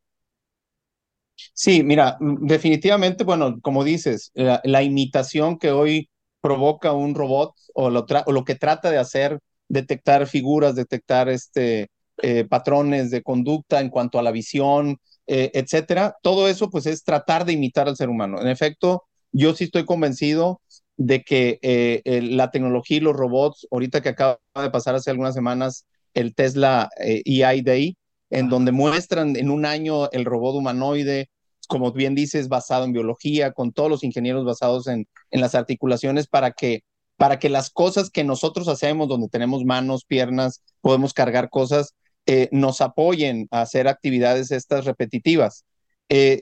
[1.54, 7.90] Sí, mira, mm, definitivamente, bueno, como dices, la, imitación que hoy provoca un robot o
[7.90, 11.90] lo, o lo, que trata de hacer, detectar figuras, detectar este,
[12.22, 17.04] eh, patrones de conducta en cuanto a la visión, eh, etcétera, todo eso pues es
[17.04, 18.40] tratar de imitar al ser humano.
[18.40, 20.62] En efecto, yo sí estoy convencido
[20.96, 25.34] de que eh, la tecnología y los robots, ahorita que acaba de pasar hace algunas
[25.34, 27.96] semanas el Tesla eh, EI Day,
[28.30, 31.30] en donde muestran en un año el robot humanoide,
[31.68, 36.26] como bien dices, basado en biología, con todos los ingenieros basados en, en las articulaciones
[36.26, 36.84] para que,
[37.16, 41.94] para que las cosas que nosotros hacemos, donde tenemos manos, piernas, podemos cargar cosas,
[42.28, 45.64] eh, nos apoyen a hacer actividades estas repetitivas.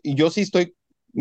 [0.03, 0.75] yo sí estoy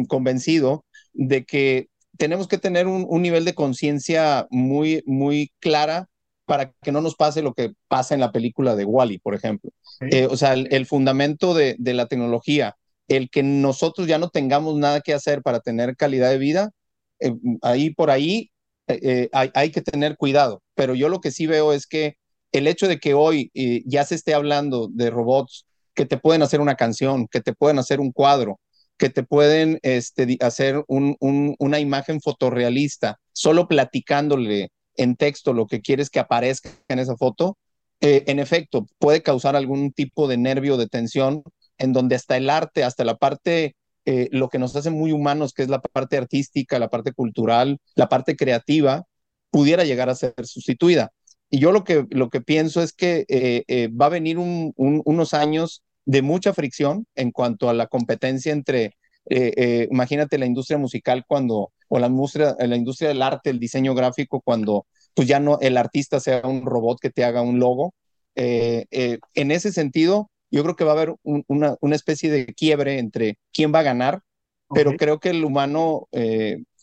[0.07, 6.07] convencido de que tenemos que tener un, nivel de conciencia muy, muy clara
[6.45, 9.71] para que no nos pase lo que pasa en la película de Wally, por ejemplo.
[10.11, 12.75] Eh, o sea, el, fundamento de, la tecnología,
[13.07, 16.71] el que nosotros ya no tengamos nada que hacer para tener calidad de vida,
[17.19, 18.51] eh, ahí por ahí
[18.87, 20.61] eh, hay, hay, que tener cuidado.
[20.75, 22.15] Pero yo lo que sí veo es que
[22.57, 23.51] el hecho de que hoy
[23.85, 27.79] ya se esté hablando de robots que te pueden hacer una canción, que te pueden
[27.79, 28.59] hacer un cuadro,
[28.97, 36.09] que te pueden este, hacer una imagen fotorrealista, solo platicándole en texto lo que quieres
[36.09, 37.57] que aparezca en esa foto,
[38.01, 41.43] eh, en efecto, puede causar algún tipo de nervio, de tensión,
[41.77, 45.53] en donde hasta el arte, hasta la parte, eh, lo que nos hace muy humanos,
[45.53, 49.03] que es la parte artística, la parte cultural, la parte creativa,
[49.49, 51.11] pudiera llegar a ser sustituida.
[51.49, 55.83] Y yo lo que, lo que pienso es que eh, va a venir unos años
[56.05, 58.95] de mucha fricción en cuanto a la competencia entre,
[59.29, 63.59] eh, eh, imagínate la industria musical cuando, o la industria, la industria del arte, el
[63.59, 67.59] diseño gráfico, cuando pues ya no el artista sea un robot que te haga un
[67.59, 67.93] logo.
[68.35, 68.85] Eh,
[69.33, 73.37] en ese sentido, yo creo que va a haber una, una, especie de quiebre entre
[73.53, 74.21] quién va a ganar,
[74.69, 76.07] pero creo que el humano,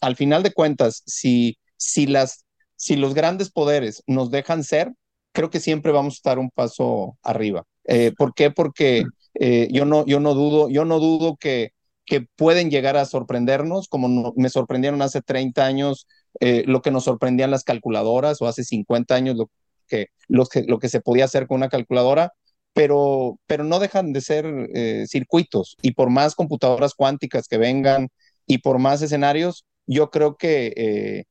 [0.01, 2.45] al final de cuentas, si, si, las,
[2.83, 4.93] si los grandes poderes nos dejan ser,
[5.31, 7.63] creo que siempre vamos a estar un paso arriba.
[7.85, 8.51] Eh, ¿Por qué?
[8.51, 11.71] Porque eh, yo, no, yo no dudo, yo no dudo que,
[12.05, 16.09] que pueden llegar a sorprendernos, como me sorprendieron hace 30 años
[16.41, 19.49] eh, lo que nos sorprendían las calculadoras, o hace 50 años lo
[19.87, 22.33] que, lo que, lo que se podía hacer con una calculadora,
[22.73, 25.77] pero, pero no dejan de ser circuitos.
[25.83, 28.09] Y por más computadoras cuánticas que vengan
[28.45, 31.27] y por más escenarios, yo creo que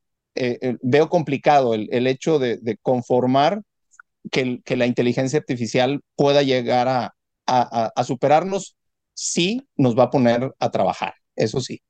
[0.81, 3.61] veo complicado el, el hecho de, de conformar
[4.29, 7.13] que, la inteligencia artificial pueda llegar a,
[7.47, 8.75] a, superarnos,
[9.13, 11.81] sí nos va a poner a trabajar, eso sí.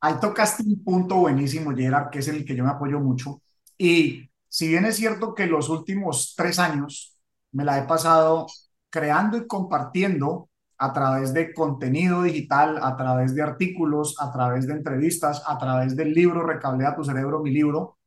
[0.00, 3.40] Ahí tocaste un punto buenísimo, Gerard, que es el que yo me apoyo mucho.
[3.78, 7.16] Y si bien es cierto que los últimos tres años
[7.52, 8.46] me la he pasado
[8.90, 14.74] creando y compartiendo a través de contenido digital, a través de artículos, a través de
[14.74, 17.98] entrevistas, a través del libro Recablea tu cerebro, mi libro,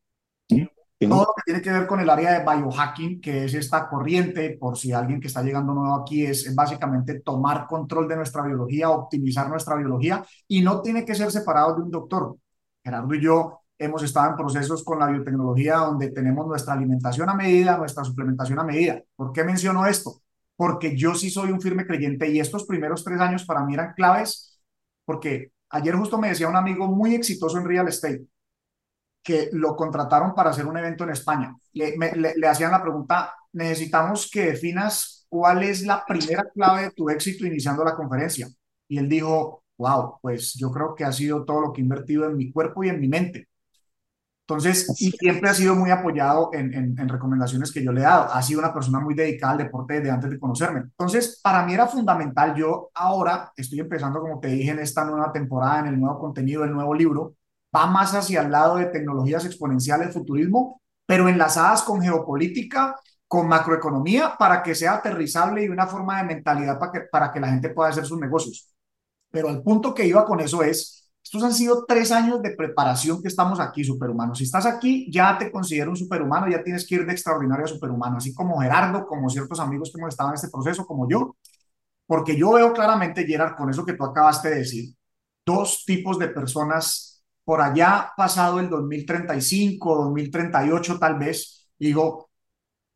[1.08, 4.58] todo lo que tiene que ver con el área de biohacking, que es esta corriente,
[4.60, 8.90] por si alguien que está llegando nuevo aquí, es, básicamente tomar control de nuestra biología,
[8.90, 12.36] optimizar nuestra biología, y no tiene que ser separado de un doctor.
[12.84, 17.34] Gerardo y yo hemos estado en procesos con la biotecnología donde tenemos nuestra alimentación a
[17.34, 19.02] medida, nuestra suplementación a medida.
[19.16, 20.22] ¿Por qué menciono esto?
[20.60, 23.94] Porque yo sí soy un firme creyente y estos primeros tres años para mí eran
[23.94, 24.60] claves,
[25.06, 28.26] porque ayer justo me decía un amigo muy exitoso en real estate,
[29.24, 31.56] que lo contrataron para hacer un evento en España.
[31.72, 31.96] Le,
[32.46, 37.86] hacían la pregunta, necesitamos que definas cuál es la primera clave de tu éxito iniciando
[37.86, 38.50] la conferencia.
[38.90, 42.26] Y él dijo, wow, pues yo creo que ha sido todo lo que he invertido
[42.26, 43.48] en mi cuerpo y en mi mente.
[44.50, 48.34] Entonces, y siempre ha sido muy apoyado en, en, recomendaciones que yo le he dado.
[48.34, 50.80] Ha sido una persona muy dedicada al deporte desde antes de conocerme.
[50.80, 52.56] Entonces, para mí era fundamental.
[52.56, 56.64] Yo ahora estoy empezando, como te dije, en esta nueva temporada, en el nuevo contenido,
[56.64, 57.36] el nuevo libro,
[57.76, 62.96] va más hacia el lado de tecnologías exponenciales, futurismo, pero enlazadas con geopolítica,
[63.28, 67.40] con macroeconomía, para que sea aterrizable y una forma de mentalidad para que, para que
[67.40, 68.74] la gente pueda hacer sus negocios.
[69.30, 70.99] Pero el punto que iba con eso es,
[71.30, 74.40] estos han sido tres años de preparación que estamos aquí, superhumanos.
[74.40, 77.68] Si estás aquí, ya te considero un superhumano, ya tienes que ir de extraordinario a
[77.68, 81.36] superhumano, así como Gerardo, como ciertos amigos que hemos estado en este proceso, como yo.
[82.08, 84.96] Porque yo veo claramente, Gerard, con eso que tú acabaste de decir,
[85.46, 92.32] dos tipos de personas por allá pasado el 2035, 2038 tal vez, digo,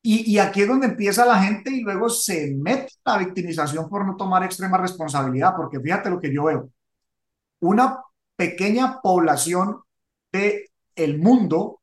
[0.01, 4.05] y, y, aquí es donde empieza la gente y luego se mete la victimización por
[4.07, 6.69] no tomar extrema responsabilidad, porque fíjate lo que yo veo,
[7.59, 7.99] una
[8.35, 9.81] pequeña población
[10.31, 11.81] de el mundo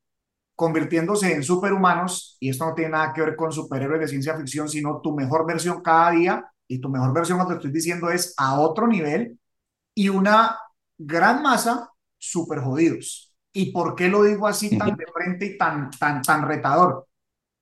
[0.54, 4.68] convirtiéndose en superhumanos, y esto no tiene nada que ver con superhéroes de ciencia ficción,
[4.68, 8.34] sino tu mejor versión cada día, y tu mejor versión, como te estoy diciendo, es
[8.36, 9.38] a otro nivel,
[9.94, 10.58] y una
[10.98, 13.34] gran masa super jodidos.
[13.52, 17.08] ¿Y por qué lo digo así tan de frente y tan, tan, tan retador?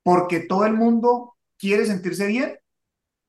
[0.03, 2.59] Porque todo el mundo quiere sentirse bien,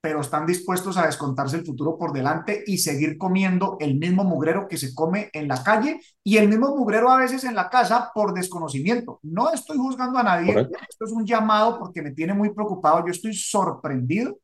[0.01, 4.67] pero están dispuestos a descontarse el futuro por delante y seguir comiendo el mismo mugrero
[4.67, 8.11] que se come en la calle y el mismo mugrero a veces en la casa
[8.13, 9.19] por desconocimiento.
[9.23, 13.05] No estoy juzgando a nadie, esto es un llamado porque me tiene muy preocupado.
[13.05, 14.39] Yo estoy sorprendido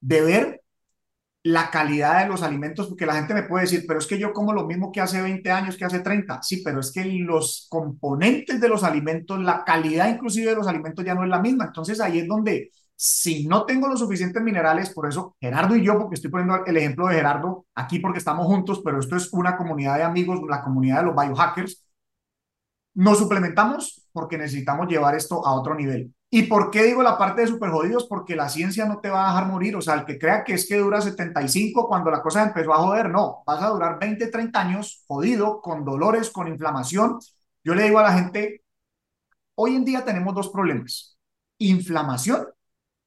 [0.00, 0.64] de ver
[1.42, 4.32] la calidad de los alimentos, porque la gente me puede decir, pero es que yo
[4.32, 6.42] como lo mismo que hace 20 años, que hace 30.
[6.42, 11.04] Sí, pero es que los componentes de los alimentos, la calidad inclusive de los alimentos
[11.04, 11.66] ya no es la misma.
[11.66, 15.98] Entonces ahí es donde si no tengo los suficientes minerales, por eso Gerardo y yo,
[15.98, 19.56] porque estoy poniendo el ejemplo de Gerardo aquí porque estamos juntos, pero esto es una
[19.56, 21.84] comunidad de amigos, la comunidad de los biohackers,
[22.94, 26.14] nos suplementamos porque necesitamos llevar esto a otro nivel.
[26.30, 28.06] ¿Y por qué digo la parte de super jodidos?
[28.08, 29.76] Porque la ciencia no te va a dejar morir.
[29.76, 32.78] O sea, el que crea que es que dura 75 cuando la cosa empezó a
[32.78, 33.44] joder, no.
[33.46, 37.18] Vas a durar 20, 30 años jodido, con dolores, con inflamación.
[37.62, 38.64] Yo le digo a la gente,
[39.54, 41.16] hoy en día tenemos dos problemas.
[41.58, 42.48] Inflamación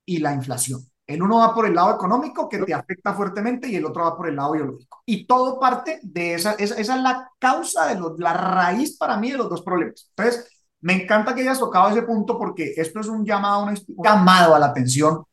[0.08, 0.82] y la inflación.
[1.06, 4.18] El uno va por el lado económico, que te afecta fuertemente, y el otro va
[4.18, 5.04] por el lado biológico.
[5.06, 9.32] Y todo parte de esa, esa, es la causa, de los, la raíz para mí
[9.32, 10.12] de los dos problemas.
[10.16, 10.50] Entonces,
[10.82, 14.60] me encanta que hayas tocado ese punto porque esto es un llamado, un llamado a
[14.60, 15.24] la atención,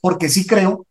[0.00, 0.86] porque sí creo,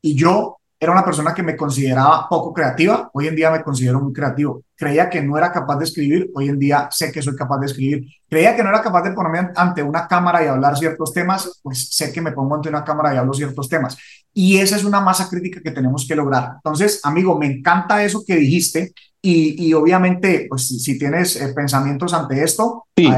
[0.00, 4.00] y yo era una persona que me consideraba poco creativa, hoy en día me considero
[4.00, 4.64] muy creativo.
[4.74, 7.66] Creía que no era capaz de escribir, hoy en día sé que soy capaz de
[7.66, 8.04] escribir.
[8.28, 11.94] Creía que no era capaz de ponerme ante una cámara y hablar ciertos temas, pues
[11.94, 13.96] sé que me pongo ante una cámara y hablo ciertos temas.
[14.34, 16.54] Y esa es una masa crítica que tenemos que lograr.
[16.56, 18.92] Entonces, amigo, me encanta eso que dijiste
[19.22, 23.08] y, y obviamente, pues si, tienes eh, pensamientos ante esto, sí.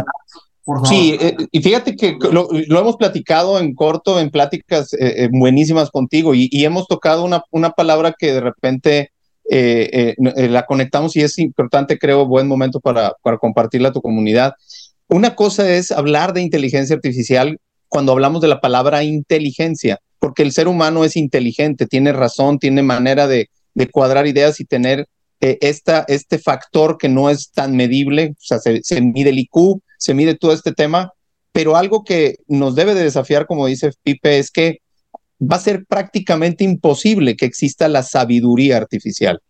[0.89, 6.35] Sí, eh, y fíjate que lo, hemos platicado en corto, en pláticas eh, buenísimas contigo,
[6.35, 9.11] y, y, hemos tocado una, una palabra que de repente
[9.47, 14.55] la conectamos y es importante, creo, buen momento para, para compartirla a tu comunidad.
[15.09, 20.53] Una cosa es hablar de inteligencia artificial cuando hablamos de la palabra inteligencia, porque el
[20.53, 25.07] ser humano es inteligente, tiene razón, tiene manera de, de cuadrar ideas y tener
[25.41, 29.39] eh, esta, este factor que no es tan medible, o sea, se, se, mide el
[29.39, 31.13] IQ, se mide todo este tema,
[31.53, 34.79] pero algo que nos debe de desafiar, como dice Pipe, es que
[35.41, 39.41] va a ser prácticamente imposible que exista la sabiduría artificial.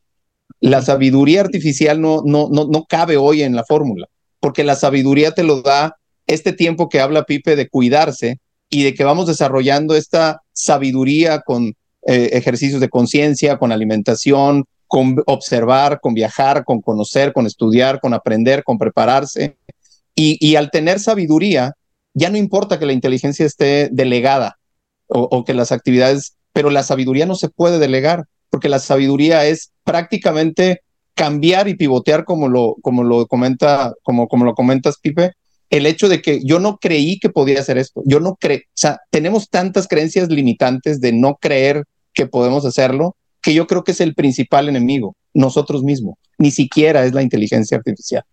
[0.60, 4.06] La sabiduría artificial no, no, no, no cabe hoy en la fórmula,
[4.40, 8.38] porque la sabiduría te lo da este tiempo que habla Pipe de cuidarse
[8.70, 11.74] y de que vamos desarrollando esta sabiduría con
[12.06, 18.14] eh, ejercicios de conciencia, con alimentación, con observar, con viajar, con conocer, con estudiar, con
[18.14, 19.56] aprender, con prepararse.
[20.16, 21.74] Y, al tener sabiduría,
[22.14, 24.58] ya no importa que la inteligencia esté delegada
[25.08, 29.44] o, o, que las actividades, pero la sabiduría no se puede delegar, porque la sabiduría
[29.46, 30.82] es prácticamente
[31.14, 35.32] cambiar y pivotear como lo, como lo comenta, como, como lo comentas, Pipe,
[35.70, 38.02] el hecho de que yo no creí que podía hacer esto.
[38.04, 43.16] Yo no creo, o sea, tenemos tantas creencias limitantes de no creer que podemos hacerlo
[43.42, 47.76] que yo creo que es el principal enemigo, nosotros mismos, ni siquiera es la inteligencia
[47.76, 48.24] artificial.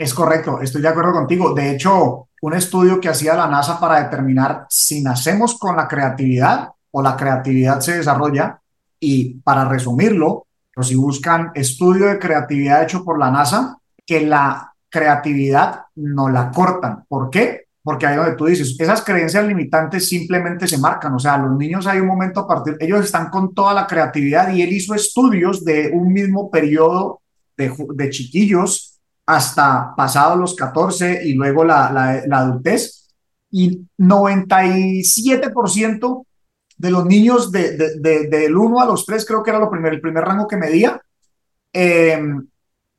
[0.00, 1.52] Es correcto, estoy de acuerdo contigo.
[1.52, 6.70] De hecho, un estudio que hacía la NASA para determinar si nacemos con la creatividad
[6.90, 8.62] o la creatividad se desarrolla,
[8.98, 10.46] y para resumirlo,
[10.80, 13.76] si buscan estudio de creatividad hecho por la NASA,
[14.06, 17.04] que la creatividad no la cortan.
[17.06, 17.66] ¿Por qué?
[17.82, 21.86] porque ahí donde tú dices, esas creencias limitantes simplemente se marcan, o sea, los niños
[21.86, 25.64] hay un momento a partir, ellos están con toda la creatividad y él hizo estudios
[25.64, 27.20] de un mismo periodo
[27.56, 28.89] de chiquillos
[29.26, 33.08] hasta pasados los 14 y luego la, la, la adultez,
[33.50, 36.26] y 97%
[36.78, 39.70] de los niños de, de, de, del 1 a los 3, creo que era lo
[39.70, 40.98] primer, el primer rango que medía,
[41.72, 42.20] eh,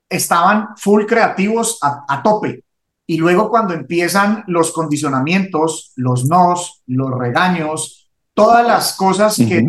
[0.10, 2.64] estaban full creativos a, a tope.
[3.08, 8.02] Y luego cuando empiezan los condicionamientos, los nos, los regaños,
[8.34, 9.48] todas las cosas uh -huh.
[9.48, 9.68] que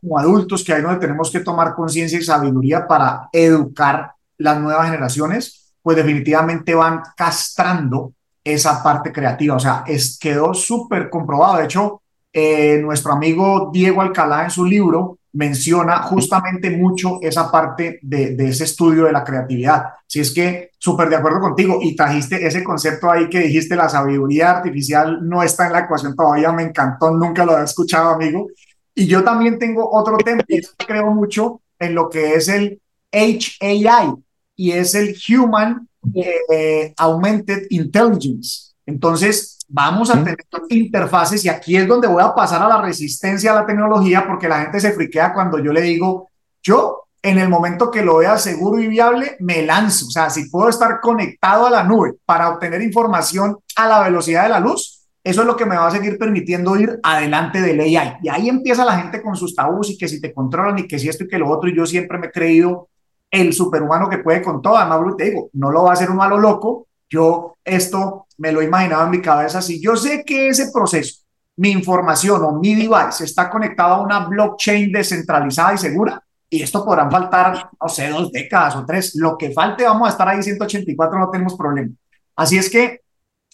[0.00, 4.86] como adultos, que hay donde tenemos que tomar conciencia y sabiduría para educar las nuevas
[4.86, 8.12] generaciones, pues definitivamente van castrando
[8.44, 9.56] esa parte creativa.
[9.56, 11.58] O sea, es, quedó súper comprobado.
[11.58, 12.02] De hecho,
[12.32, 18.48] eh, nuestro amigo Diego Alcalá en su libro menciona justamente mucho esa parte de, de
[18.48, 19.84] ese estudio de la creatividad.
[20.06, 23.88] Si es que súper de acuerdo contigo y trajiste ese concepto ahí que dijiste, la
[23.88, 28.48] sabiduría artificial no está en la ecuación todavía, me encantó, nunca lo había escuchado, amigo.
[28.94, 32.80] Y yo también tengo otro tema, y creo mucho en lo que es el
[33.10, 34.12] HAI,
[34.56, 38.72] y es el Human eh, Augmented Intelligence.
[38.86, 40.36] Entonces, vamos a tener
[40.68, 44.48] interfaces y aquí es donde voy a pasar a la resistencia a la tecnología porque
[44.48, 46.28] la gente se friquea cuando yo le digo,
[46.62, 50.08] yo en el momento que lo vea seguro y viable, me lanzo.
[50.08, 54.42] O sea, si puedo estar conectado a la nube para obtener información a la velocidad
[54.42, 57.78] de la luz, eso es lo que me va a seguir permitiendo ir adelante del
[57.78, 58.16] AI.
[58.22, 60.98] Y ahí empieza la gente con sus tabús y que si te controlan y que
[60.98, 61.70] si esto y que lo otro.
[61.70, 62.88] Y yo siempre me he creído
[63.32, 64.76] el superhumano que puede con todo.
[64.76, 66.86] Además, te digo, no lo va a hacer un malo loco.
[67.08, 69.60] Yo esto me lo he imaginado en mi cabeza.
[69.62, 71.22] Si yo sé que ese proceso,
[71.56, 76.84] mi información o mi device está conectado a una blockchain descentralizada y segura, y esto
[76.84, 80.42] podrán faltar, no sé, dos décadas o tres, lo que falte, vamos a estar ahí
[80.42, 81.90] 184, no tenemos problema.
[82.36, 83.00] Así es que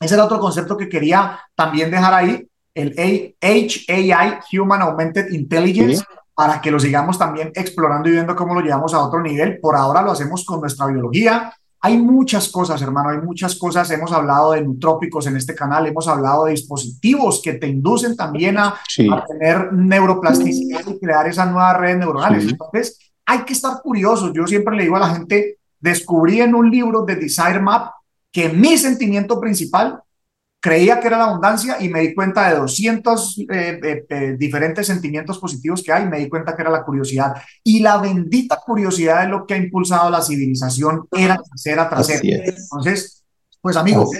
[0.00, 2.94] ese era otro concepto que quería también dejar ahí, el
[3.40, 6.04] HAI, Human Augmented Intelligence,
[6.38, 9.58] para que lo sigamos también explorando y viendo cómo lo llevamos a otro nivel.
[9.58, 11.52] Por ahora lo hacemos con nuestra biología.
[11.80, 13.90] Hay muchas cosas, hermano, hay muchas cosas.
[13.90, 18.56] Hemos hablado de nutrópicos en este canal, hemos hablado de dispositivos que te inducen también
[18.56, 18.76] a,
[19.26, 22.44] tener neuroplasticidad y crear esas nuevas redes neuronales.
[22.44, 24.30] Entonces, hay que estar curiosos.
[24.32, 27.90] Yo siempre le digo a la gente, descubrí en un libro de Desire Map
[28.30, 30.00] que mi sentimiento principal
[30.60, 34.86] creía que era la abundancia y me di cuenta de 200 eh, eh, eh, diferentes
[34.86, 37.34] sentimientos positivos que hay, me di cuenta que era la curiosidad.
[37.62, 42.20] Y la bendita curiosidad es lo que ha impulsado la civilización, era trasera trasera.
[42.44, 43.24] Entonces,
[43.60, 44.10] pues amigos,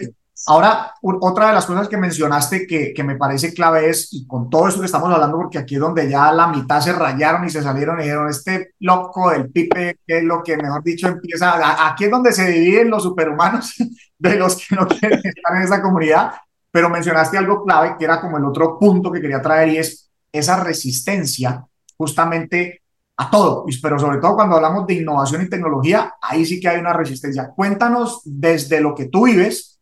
[0.47, 4.49] ahora otra de las cosas que mencionaste que, que me parece clave es, y con
[4.49, 7.51] todo esto que estamos hablando, porque aquí es donde ya la mitad se rayaron y
[7.51, 11.87] se salieron y dijeron, este loco del pipe, que es lo que mejor dicho empieza,
[11.87, 13.75] aquí es donde se dividen los superhumanos
[14.19, 16.33] de los que no quieren estar en esa comunidad,
[16.71, 20.11] pero mencionaste algo clave que era como el otro punto que quería traer y es
[20.33, 21.65] esa resistencia
[21.97, 22.83] justamente
[23.17, 26.79] a todo, pero sobre todo cuando hablamos de innovación y tecnología, ahí sí que hay
[26.79, 27.51] una resistencia.
[27.55, 29.78] Cuéntanos desde lo que tú vives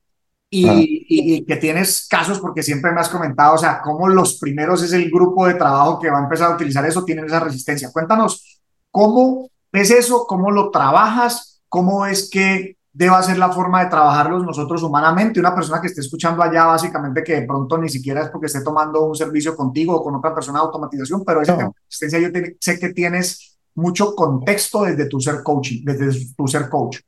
[0.48, 4.82] y, y, que tienes casos, porque siempre me has comentado, o sea, cómo los primeros
[4.82, 7.90] es el grupo de trabajo que va a empezar a utilizar eso, tienen esa resistencia.
[7.92, 13.90] Cuéntanos cómo es eso, cómo lo trabajas, cómo es que deba ser la forma de
[13.90, 15.38] trabajarlos nosotros humanamente.
[15.38, 18.62] Una persona que esté escuchando allá, básicamente, que de pronto ni siquiera es porque esté
[18.62, 21.74] tomando un servicio contigo o con otra persona de automatización, pero esa no.
[21.88, 22.28] asistencia yo
[22.58, 26.98] sé que tienes mucho contexto desde tu ser coaching, desde tu ser coach.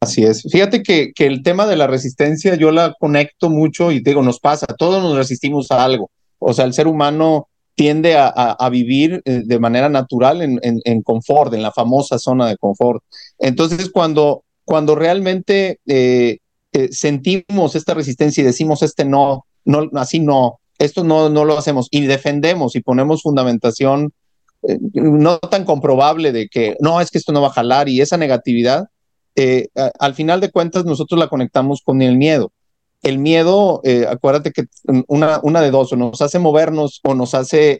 [0.00, 0.42] Así es.
[0.42, 4.38] Fíjate que, que el tema de la resistencia yo la conecto mucho y digo, nos
[4.38, 6.10] pasa, todos nos resistimos a algo.
[6.38, 11.02] O sea, el ser humano tiende a, a, vivir eh, de manera natural en, en,
[11.02, 13.02] confort, en la famosa zona de confort.
[13.38, 16.38] Entonces, cuando cuando realmente eh,
[16.72, 21.56] eh, sentimos esta resistencia y decimos este no, no, así no, esto no, no lo
[21.56, 24.12] hacemos y defendemos y ponemos fundamentación
[24.92, 28.16] no tan comprobable de que no, es que esto no va a jalar y esa
[28.16, 28.88] negatividad,
[29.98, 32.52] al final de cuentas nosotros la conectamos con el miedo.
[33.02, 34.64] El miedo, acuérdate que
[35.06, 37.78] una, de dos, o nos hace movernos o nos hace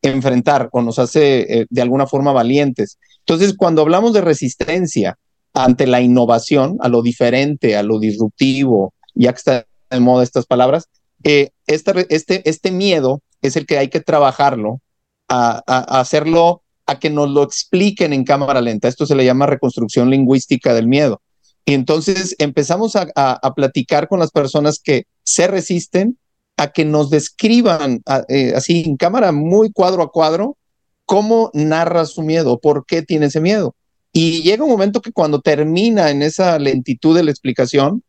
[0.00, 2.98] enfrentar o nos hace de alguna forma valientes.
[3.20, 5.18] Entonces, cuando hablamos de resistencia,
[5.54, 10.46] ante la innovación, a lo diferente, a lo disruptivo, ya que está de moda estas
[10.46, 10.88] palabras,
[11.22, 14.80] eh, este, este, este miedo es el que hay que trabajarlo,
[15.28, 15.62] a,
[16.00, 18.88] hacerlo, a que nos lo expliquen en cámara lenta.
[18.88, 21.22] Esto se le llama reconstrucción lingüística del miedo.
[21.64, 26.18] Y entonces empezamos a, a platicar con las personas que se resisten
[26.56, 30.56] a que nos describan eh, así en cámara muy cuadro a cuadro
[31.04, 33.74] cómo narra su miedo, por qué tiene ese miedo.
[34.12, 38.02] Y llega un momento que cuando termina en esa lentitud de la explicación,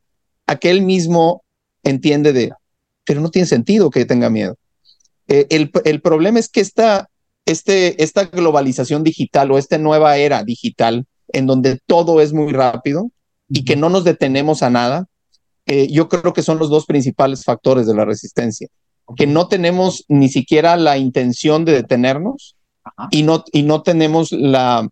[0.46, 1.44] aquel mismo
[1.84, 2.54] entiende de,
[3.04, 4.56] pero no tiene sentido que tenga miedo.
[5.28, 7.10] Eh, el, el, problema es que esta,
[7.46, 13.12] este, esta globalización digital o esta nueva era digital, en donde todo es muy rápido
[13.50, 15.08] y que no nos detenemos a nada,
[15.66, 18.68] eh, yo creo que son los dos principales factores de la resistencia.
[19.16, 22.56] Que no tenemos ni siquiera la intención de detenernos
[23.12, 24.88] y no, y no tenemos la,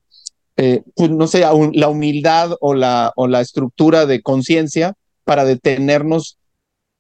[0.58, 4.94] eh, pues no sé, la humildad o la, o la estructura de conciencia
[5.24, 6.38] para detenernos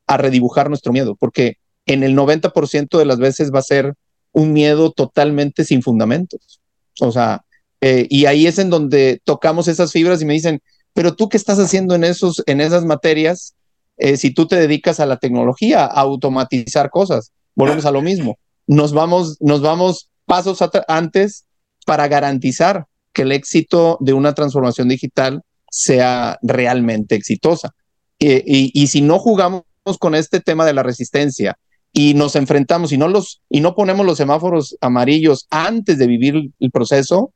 [0.07, 3.93] a redibujar nuestro miedo, porque en el 90% de las veces va a ser
[4.33, 6.59] un miedo totalmente sin fundamentos.
[6.99, 7.45] O sea,
[7.81, 10.61] eh, y ahí es en donde tocamos esas fibras y me dicen,
[10.93, 13.55] pero tú qué estás haciendo en, esos, en esas materias
[13.97, 17.31] eh, si tú te dedicas a la tecnología, a automatizar cosas.
[17.55, 18.37] Volvemos a lo mismo.
[18.65, 21.45] Nos vamos, nos vamos pasos antes
[21.85, 27.71] para garantizar que el éxito de una transformación digital sea realmente exitosa.
[28.19, 29.63] y, si no jugamos
[29.99, 31.57] con este tema de la resistencia
[31.93, 36.51] y nos enfrentamos y no los y no ponemos los semáforos amarillos antes de vivir
[36.59, 37.31] el proceso,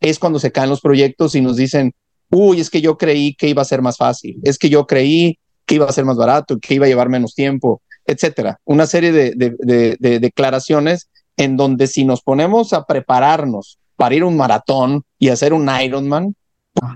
[0.00, 1.94] es cuando se caen los proyectos y nos dicen,
[2.30, 5.38] uy, es que yo creí que iba a ser más fácil, es que yo creí
[5.64, 8.58] que iba a ser más barato, que iba a llevar menos tiempo, etcétera.
[8.64, 14.36] Una serie de, declaraciones en donde si nos ponemos a prepararnos para ir a un
[14.36, 16.34] maratón y hacer un Ironman,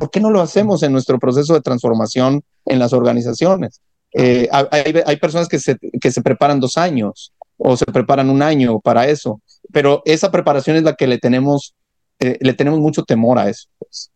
[0.00, 3.80] ¿por qué no lo hacemos en nuestro proceso de transformación en las organizaciones?
[4.14, 8.80] Eh, hay, personas que se, que se preparan dos años o se preparan un año
[8.80, 9.40] para eso,
[9.72, 11.74] pero esa preparación es la que le tenemos
[12.18, 13.68] eh, le tenemos mucho temor a eso.
[13.78, 14.10] Pues.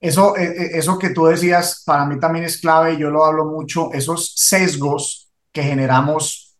[0.00, 3.46] Eso, eh, eh, eso que tú decías, para mí también es clave, yo lo hablo
[3.46, 6.56] mucho, esos sesgos que generamos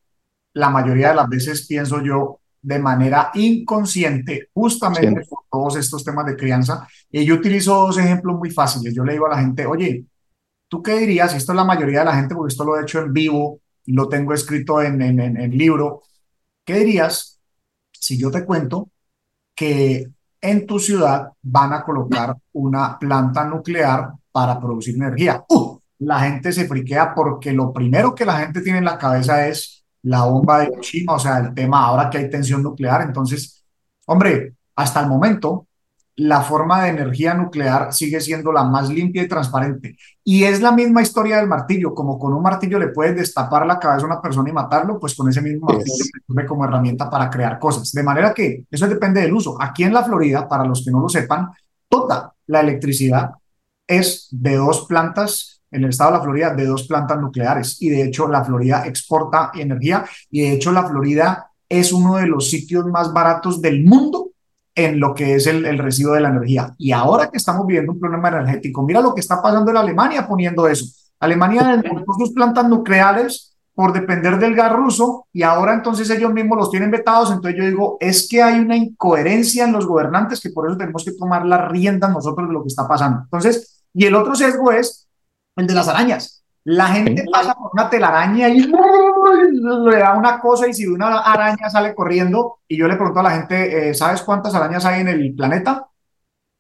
[0.54, 6.24] la mayoría de las veces, pienso yo, de manera inconsciente, justamente por todos estos temas
[6.26, 6.88] de crianza.
[7.10, 8.94] Y yo utilizo dos ejemplos muy fáciles.
[8.94, 10.04] Yo le digo a la gente, oye,
[10.68, 11.34] ¿tú qué dirías?
[11.34, 13.92] Esto es la mayoría de la gente, porque esto lo he hecho en vivo, y
[13.92, 16.02] lo tengo escrito en, en, en, libro.
[16.64, 17.38] ¿Qué dirías
[17.92, 18.90] si yo te cuento
[19.54, 20.10] que
[20.40, 25.42] en tu ciudad van a colocar una planta nuclear para producir energía.
[25.48, 25.78] ¡Uh!
[26.00, 29.84] La gente se friquea porque lo primero que la gente tiene en la cabeza es
[30.02, 33.02] la bomba de Hiroshima, o sea, el tema ahora que hay tensión nuclear.
[33.02, 33.64] Entonces,
[34.06, 35.66] hombre, hasta el momento
[36.16, 39.96] la forma de energía nuclear sigue siendo la más limpia y transparente.
[40.22, 43.78] Y es la misma historia del martillo, como con un martillo le puedes destapar la
[43.78, 47.10] cabeza a una persona y matarlo, pues con ese mismo martillo se sirve como herramienta
[47.10, 47.90] para crear cosas.
[47.92, 49.56] De manera que eso depende del uso.
[49.60, 51.50] Aquí en la Florida, para los que no lo sepan,
[51.88, 53.30] toda la electricidad
[53.86, 57.90] es de dos plantas en el estado de la Florida de dos plantas nucleares y
[57.90, 62.48] de hecho la Florida exporta energía y de hecho la Florida es uno de los
[62.48, 64.30] sitios más baratos del mundo
[64.74, 66.74] en lo que es el, el residuo de la energía.
[66.78, 70.26] Y ahora que estamos viviendo un problema energético, mira lo que está pasando en Alemania
[70.26, 70.86] poniendo eso.
[71.20, 76.58] Alemania con sus plantas nucleares por depender del gas ruso y ahora entonces ellos mismos
[76.58, 77.30] los tienen vetados.
[77.30, 81.04] Entonces yo digo, es que hay una incoherencia en los gobernantes que por eso tenemos
[81.04, 83.22] que tomar la rienda nosotros de lo que está pasando.
[83.24, 85.08] Entonces, y el otro sesgo es
[85.56, 86.43] el de las arañas.
[86.64, 91.68] La gente pasa por una telaraña y le da una cosa y si una araña
[91.68, 95.08] sale corriendo y yo le pregunto a la gente, eh, ¿sabes cuántas arañas hay en
[95.08, 95.86] el planeta?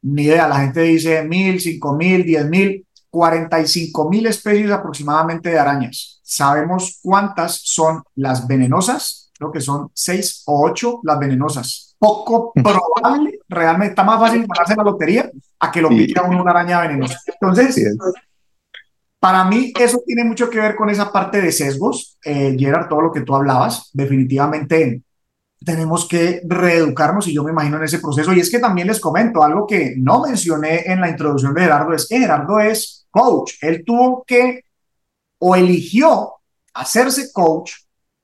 [0.02, 4.70] Ni idea, la gente dice mil, cinco mil, diez mil, cuarenta y cinco mil especies
[4.70, 6.20] aproximadamente de arañas.
[6.22, 9.30] ¿Sabemos cuántas son las venenosas?
[9.38, 11.96] Creo que son seis o ocho las venenosas.
[11.98, 15.30] Poco probable, realmente está más fácil ganarse la lotería
[15.60, 17.18] a que lo pique a una araña venenosa.
[17.26, 17.96] Entonces,
[19.24, 23.00] para mí eso tiene mucho que ver con esa parte de sesgos, eh, Gerard, todo
[23.00, 23.88] lo que tú hablabas.
[23.94, 25.02] Definitivamente
[25.64, 28.34] tenemos que reeducarnos y yo me imagino en ese proceso.
[28.34, 31.94] Y es que también les comento algo que no mencioné en la introducción de Gerardo,
[31.94, 33.54] es que Gerardo es coach.
[33.62, 34.60] Él tuvo que
[35.38, 36.34] o eligió
[36.74, 37.72] hacerse coach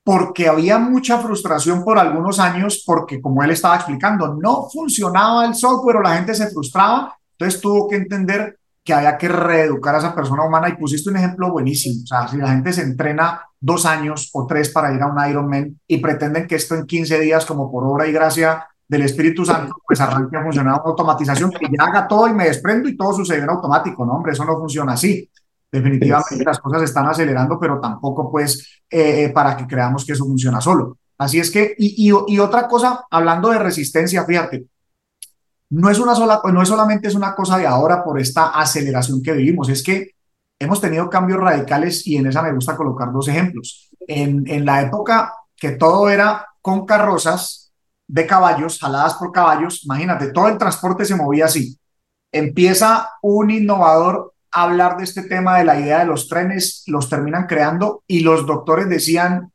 [0.04, 5.54] porque había mucha frustración por algunos años, porque como él estaba explicando, no funcionaba el
[5.54, 9.98] software o la gente se frustraba, entonces tuvo que entender que había que reeducar a
[9.98, 12.02] esa persona humana y pusiste un ejemplo buenísimo.
[12.04, 15.28] O sea, si la gente se entrena dos años o tres para ir a un
[15.28, 19.44] Ironman y pretenden que esto en 15 días, como por obra y gracia del Espíritu
[19.44, 22.96] Santo, pues arranque a funcionar una automatización que ya haga todo y me desprendo y
[22.96, 24.04] todo sucede en automático.
[24.04, 25.28] No, hombre, eso no funciona así.
[25.70, 30.24] Definitivamente las cosas están acelerando, pero tampoco pues eh, eh, para que creamos que eso
[30.24, 30.96] funciona solo.
[31.18, 34.66] Así es que, y, y, y otra cosa, hablando de resistencia, fíjate,
[35.70, 39.22] no es una sola, no es solamente es una cosa de ahora por esta aceleración
[39.22, 40.10] que vivimos, es que
[40.58, 43.90] hemos tenido cambios radicales y en esa me gusta colocar dos ejemplos.
[44.06, 47.72] En, en la época que todo era con carrozas
[48.08, 51.78] de caballos, jaladas por caballos, imagínate, todo el transporte se movía así.
[52.32, 57.08] Empieza un innovador a hablar de este tema de la idea de los trenes, los
[57.08, 59.52] terminan creando y los doctores decían,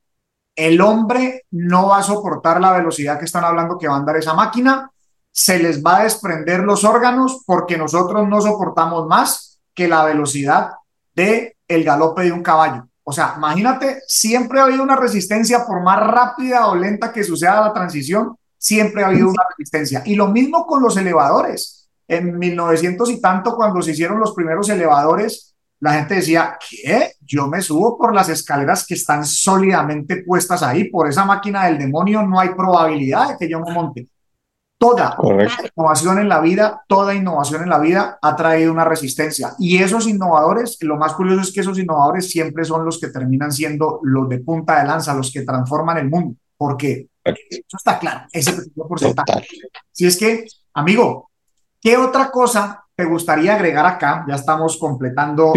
[0.56, 4.16] el hombre no va a soportar la velocidad que están hablando que va a andar
[4.16, 4.90] esa máquina,
[5.38, 10.70] se les va a desprender los órganos porque nosotros no soportamos más que la velocidad
[11.14, 12.88] de el galope de un caballo.
[13.04, 17.60] O sea, imagínate, siempre ha habido una resistencia por más rápida o lenta que suceda
[17.60, 20.04] la transición, siempre ha habido una resistencia.
[20.06, 21.90] Y lo mismo con los elevadores.
[22.08, 27.12] En 1900 y tanto, cuando se hicieron los primeros elevadores, la gente decía, ¿qué?
[27.20, 31.78] Yo me subo por las escaleras que están sólidamente puestas ahí, por esa máquina del
[31.78, 34.08] demonio no hay probabilidad de que yo me monte.
[34.78, 35.18] Toda
[35.76, 39.54] innovación en la vida, toda innovación en la vida ha traído una resistencia.
[39.58, 43.52] Y esos innovadores, lo más curioso es que esos innovadores siempre son los que terminan
[43.52, 46.36] siendo los de punta de lanza, los que transforman el mundo.
[46.58, 47.08] ¿Por qué?
[47.24, 49.48] Eso está claro, ese pequeño porcentaje.
[49.92, 51.32] Si es que, amigo,
[51.82, 54.26] ¿qué otra cosa te gustaría agregar acá?
[54.28, 55.54] Ya estamos completando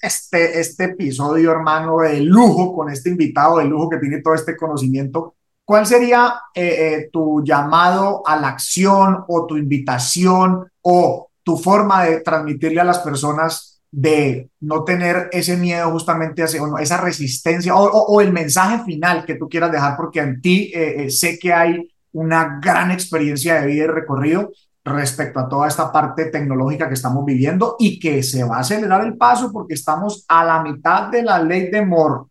[0.00, 4.56] este, este episodio, hermano, de lujo, con este invitado de lujo que tiene todo este
[4.56, 5.34] conocimiento.
[5.70, 12.06] ¿Cuál sería eh, eh, tu llamado a la acción o tu invitación o tu forma
[12.06, 18.20] de transmitirle a las personas de no tener ese miedo justamente hacia esa resistencia o,
[18.20, 22.58] el mensaje final que tú quieras dejar porque en ti eh, sé que hay una
[22.60, 24.50] gran experiencia de vida y recorrido
[24.84, 29.06] respecto a toda esta parte tecnológica que estamos viviendo y que se va a acelerar
[29.06, 32.29] el paso porque estamos a la mitad de la ley de Moore.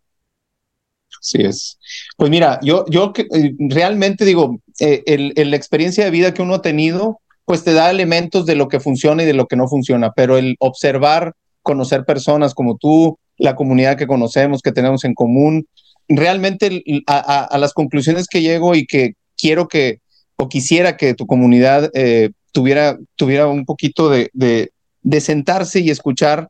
[1.20, 1.78] Así es.
[2.16, 6.54] Pues mira, yo, yo eh, realmente digo, eh, el, la experiencia de vida que uno
[6.54, 9.68] ha tenido, pues te da elementos de lo que funciona y de lo que no
[9.68, 15.14] funciona, pero el observar, conocer personas como tú, la comunidad que conocemos, que tenemos en
[15.14, 15.66] común,
[16.08, 20.00] realmente a, las conclusiones que llego y que quiero que,
[20.36, 26.48] o quisiera que tu comunidad eh, tuviera, tuviera un poquito de, de, sentarse y escuchar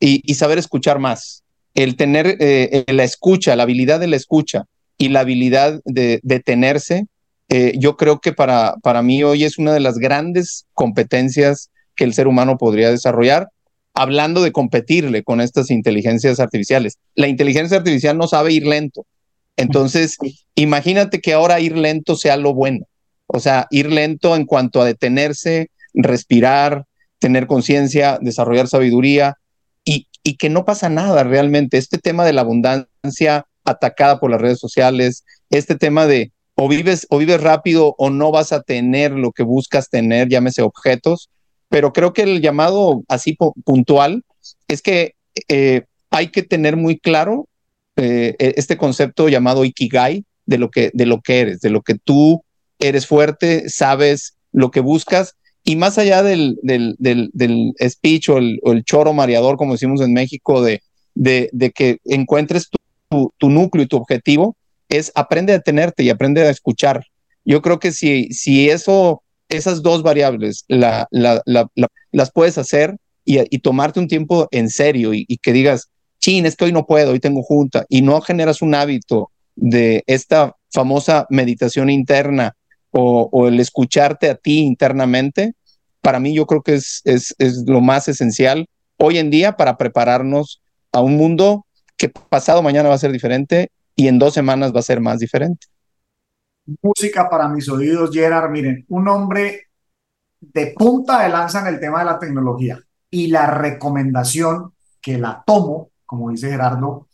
[0.00, 1.42] y, saber escuchar más.
[1.74, 4.64] El tener eh, la escucha, la habilidad de la escucha
[4.96, 7.06] y la habilidad de detenerse,
[7.48, 12.04] eh, yo creo que para, para mí hoy es una de las grandes competencias que
[12.04, 13.48] el ser humano podría desarrollar,
[13.94, 16.98] hablando de competirle con estas inteligencias artificiales.
[17.14, 19.06] La inteligencia artificial no sabe ir lento.
[19.56, 20.16] Entonces,
[20.54, 22.86] imagínate que ahora ir lento sea lo bueno.
[23.26, 26.84] O sea, ir lento en cuanto a detenerse, respirar,
[27.18, 29.34] tener conciencia, desarrollar sabiduría
[30.28, 31.78] y, que no pasa nada realmente.
[31.78, 37.06] Este tema de la abundancia atacada por las redes sociales, este tema de o vives,
[37.10, 41.30] o vives rápido o no vas a tener lo que buscas tener, llámese objetos,
[41.68, 44.24] pero creo que el llamado así puntual
[44.66, 45.14] es que
[45.48, 47.48] eh, hay que tener muy claro
[47.96, 51.82] eh, e-, este concepto llamado ikigai de lo que de lo que eres, de lo
[51.82, 52.42] que tú
[52.80, 55.36] eres fuerte, sabes lo que buscas
[55.68, 60.62] y más allá del, del, del, speech o el, choro mareador, como decimos en México,
[60.62, 60.80] de,
[61.14, 62.70] de, de que encuentres
[63.10, 64.56] tu, tu, núcleo y tu objetivo,
[64.88, 67.04] es aprende a tenerte y aprende a escuchar.
[67.44, 71.42] Yo creo que si, si eso, esas dos variables la, la,
[72.12, 72.96] las puedes hacer
[73.26, 76.72] y, y, tomarte un tiempo en serio y, y que digas, chin, es que hoy
[76.72, 82.54] no puedo, hoy tengo junta, y no generas un hábito de esta famosa meditación interna
[82.90, 85.54] o, el escucharte a ti internamente,
[86.08, 89.76] para mí yo creo que es, es, es lo más esencial hoy en día para
[89.76, 91.66] prepararnos a un mundo
[91.98, 95.18] que pasado mañana va a ser diferente y en dos semanas va a ser más
[95.18, 95.66] diferente.
[96.80, 98.50] Música para mis oídos, Gerard.
[98.50, 99.64] Miren, un hombre
[100.40, 102.80] de punta de lanza en el tema de la tecnología
[103.10, 107.08] y la recomendación que la tomo, como dice Gerardo,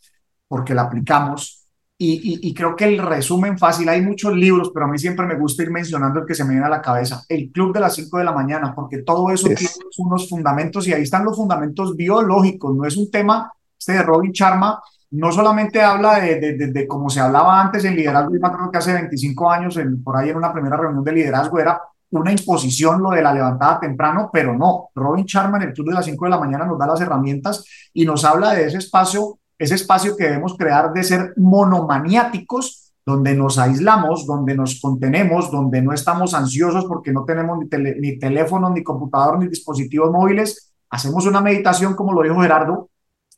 [0.47, 1.64] porque la aplicamos,
[1.97, 5.63] y, creo que el resumen fácil, hay muchos libros, pero a mí siempre me gusta
[5.63, 8.17] ir mencionando el que se me viene a la cabeza, el Club de las 5
[8.17, 12.75] de la mañana, porque todo eso tiene unos fundamentos y ahí están los fundamentos biológicos,
[12.75, 14.81] no es un tema, este de Robin Sharma,
[15.11, 18.93] no solamente habla de, de, como se hablaba antes en liderazgo, yo creo que hace
[18.93, 21.79] 25 años, en, por ahí en una primera reunión de liderazgo, era
[22.09, 25.93] una imposición lo de la levantada temprano, pero no, Robin Sharma en el Club de
[25.93, 29.39] las 5 de la mañana nos da las herramientas y nos habla de ese espacio
[29.57, 35.81] ese espacio que debemos crear de ser monomaniáticos, donde nos aislamos, donde nos contenemos, donde
[35.81, 37.67] no estamos ansiosos porque no tenemos ni,
[37.99, 40.73] ni teléfono, ni computador, ni dispositivos móviles.
[40.89, 42.89] Hacemos una meditación, como lo dijo Gerardo.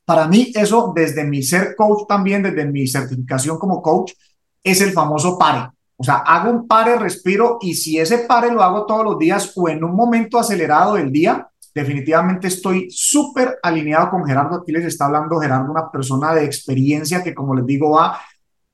[0.04, 4.12] Para mí, eso, desde mi ser coach también, desde mi certificación como coach,
[4.64, 5.68] es el famoso pare.
[5.96, 9.52] O sea, hago un pare, respiro y si ese pare lo hago todos los días
[9.56, 11.48] o en un momento acelerado del día,
[11.78, 14.56] definitivamente estoy súper alineado con Gerardo.
[14.56, 18.18] Aquí les está hablando Gerardo, una persona de experiencia que, como les digo, va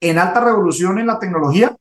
[0.00, 1.76] en alta revolución en la tecnología,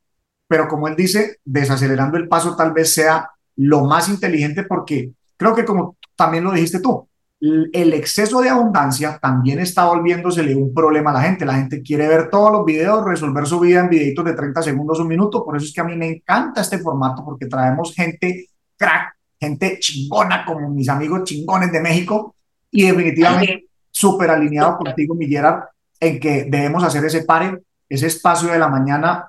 [0.47, 5.55] pero como él dice, desacelerando el paso tal vez sea lo más inteligente porque creo
[5.55, 7.07] que como también lo dijiste tú,
[7.39, 11.45] el exceso de abundancia también está volviéndosele un problema a la gente.
[11.45, 14.99] La gente quiere ver todos los videos, resolver su vida en videitos de 30 segundos,
[14.99, 15.43] un minuto.
[15.43, 18.47] Por eso es que a mí me encanta este formato porque traemos gente
[18.77, 22.35] crack gente chingona como mis amigos chingones de México
[22.71, 25.45] y definitivamente súper alineado contigo, Miguel,
[25.99, 29.27] en que debemos hacer ese pare, ese espacio de la mañana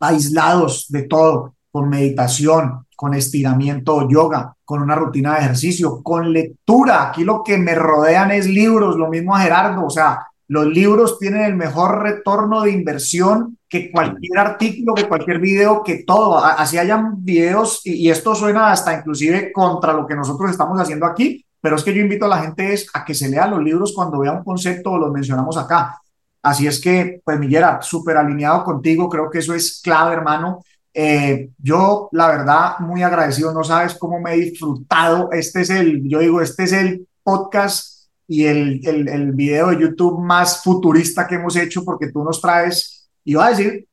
[0.00, 7.08] aislados de todo, con meditación, con estiramiento yoga, con una rutina de ejercicio, con lectura.
[7.08, 11.18] Aquí lo que me rodean es libros, lo mismo a Gerardo, o sea, los libros
[11.18, 16.44] tienen el mejor retorno de inversión que cualquier artículo, que cualquier video, que todo.
[16.44, 21.46] Así hayan videos, y, esto suena hasta inclusive contra lo que nosotros estamos haciendo aquí,
[21.60, 23.92] pero es que yo invito a la gente es a que se lea los libros
[23.94, 26.00] cuando vea un concepto o los mencionamos acá.
[26.42, 30.64] Así es que, pues, Miguel, súper alineado contigo, creo que eso es clave, hermano.
[30.92, 35.30] Eh, yo, la verdad, muy agradecido, no sabes cómo me he disfrutado.
[35.30, 39.80] Este es el, yo digo, este es el podcast y el, el, el video de
[39.80, 43.86] YouTube más futurista que hemos hecho porque tú nos traes, iba a decir,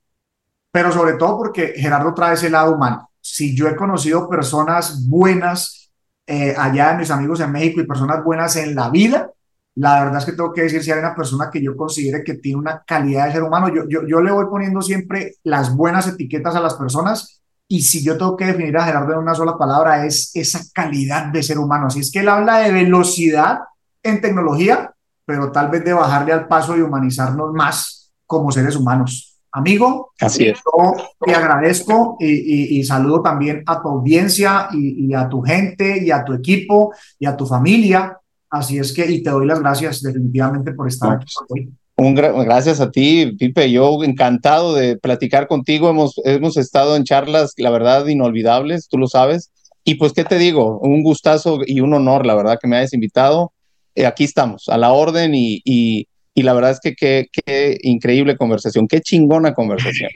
[0.71, 3.09] pero sobre todo porque Gerardo trae ese lado humano.
[3.19, 5.91] Si yo he conocido personas buenas
[6.25, 9.31] eh, allá de mis amigos en México y personas buenas en la vida,
[9.75, 12.35] la verdad es que tengo que decir si hay una persona que yo considere que
[12.35, 16.07] tiene una calidad de ser humano, yo, yo, yo le voy poniendo siempre las buenas
[16.07, 19.57] etiquetas a las personas y si yo tengo que definir a Gerardo en una sola
[19.57, 21.87] palabra es esa calidad de ser humano.
[21.87, 23.59] Así es que él habla de velocidad
[24.01, 24.93] en tecnología,
[25.25, 27.96] pero tal vez de bajarle al paso y humanizarnos más
[28.27, 29.33] como seres humanos.
[29.51, 30.59] Amigo, Así es.
[30.59, 30.93] yo
[31.25, 36.03] te agradezco y, y, y saludo también a tu audiencia y, y, a tu gente
[36.05, 38.19] y a tu equipo y a tu familia.
[38.49, 41.71] Así es que, y te doy las gracias definitivamente por estar aquí hoy.
[41.99, 43.71] Un gracias a ti, Pipe.
[43.71, 45.89] Yo encantado de platicar contigo.
[45.89, 49.49] Hemos, hemos estado en charlas, la verdad, inolvidables, tú lo sabes.
[49.83, 50.77] Y pues, ¿qué te digo?
[50.79, 53.51] Un gustazo y un honor, la verdad, que me hayas invitado.
[53.95, 56.07] Eh, aquí estamos, a la orden y, y
[56.37, 60.11] y la verdad es que qué, increíble conversación, qué chingona conversación.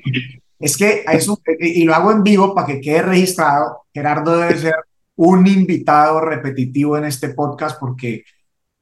[0.60, 4.76] Es que eso, y lo hago en vivo para que quede registrado, Gerardo debe ser
[5.16, 8.24] un invitado repetitivo en este podcast porque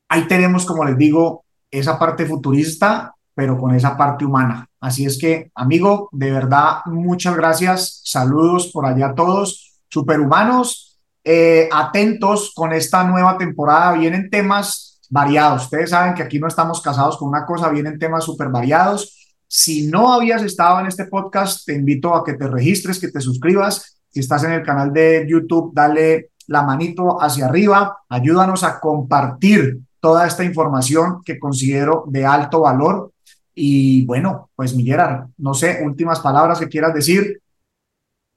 [0.10, 4.68] ahí tenemos, como les digo, esa parte futurista, pero con esa parte humana.
[4.82, 8.02] Así es que, amigo, de verdad, muchas gracias.
[8.04, 11.00] Saludos por allá a todos, superhumanos.
[11.24, 13.94] Eh, atentos con esta nueva temporada.
[13.94, 15.64] Vienen temas variados.
[15.64, 19.16] Ustedes saben que aquí no estamos casados con una cosa, vienen temas súper variados.
[19.48, 23.20] Si no habías estado en este podcast, te invito a que te registres, que te
[23.20, 24.00] suscribas.
[24.10, 29.80] Si estás en el canal de YouTube, dale la manito hacia arriba, ayúdanos a compartir
[30.00, 33.12] toda esta información que considero de alto valor.
[33.54, 35.00] Y bueno, pues Miguel,
[35.38, 37.42] no sé, últimas palabras que quieras decir.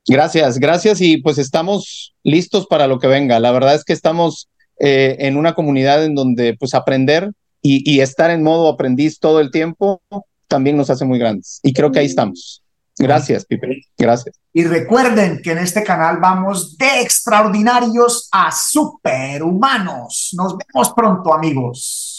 [0.06, 3.38] Gracias, gracias y pues estamos listos para lo que venga.
[3.38, 4.48] La verdad es que estamos
[4.84, 7.30] eh, en una comunidad en donde pues aprender
[7.60, 10.02] y, y, estar en modo aprendiz todo el tiempo
[10.48, 11.60] también nos hace muy grandes.
[11.62, 12.64] Y creo que ahí estamos.
[12.98, 13.82] Gracias, Pipe.
[13.96, 14.34] Gracias.
[14.52, 20.30] Y recuerden que en este canal vamos de extraordinarios a superhumanos.
[20.36, 22.11] Nos vemos pronto, amigos.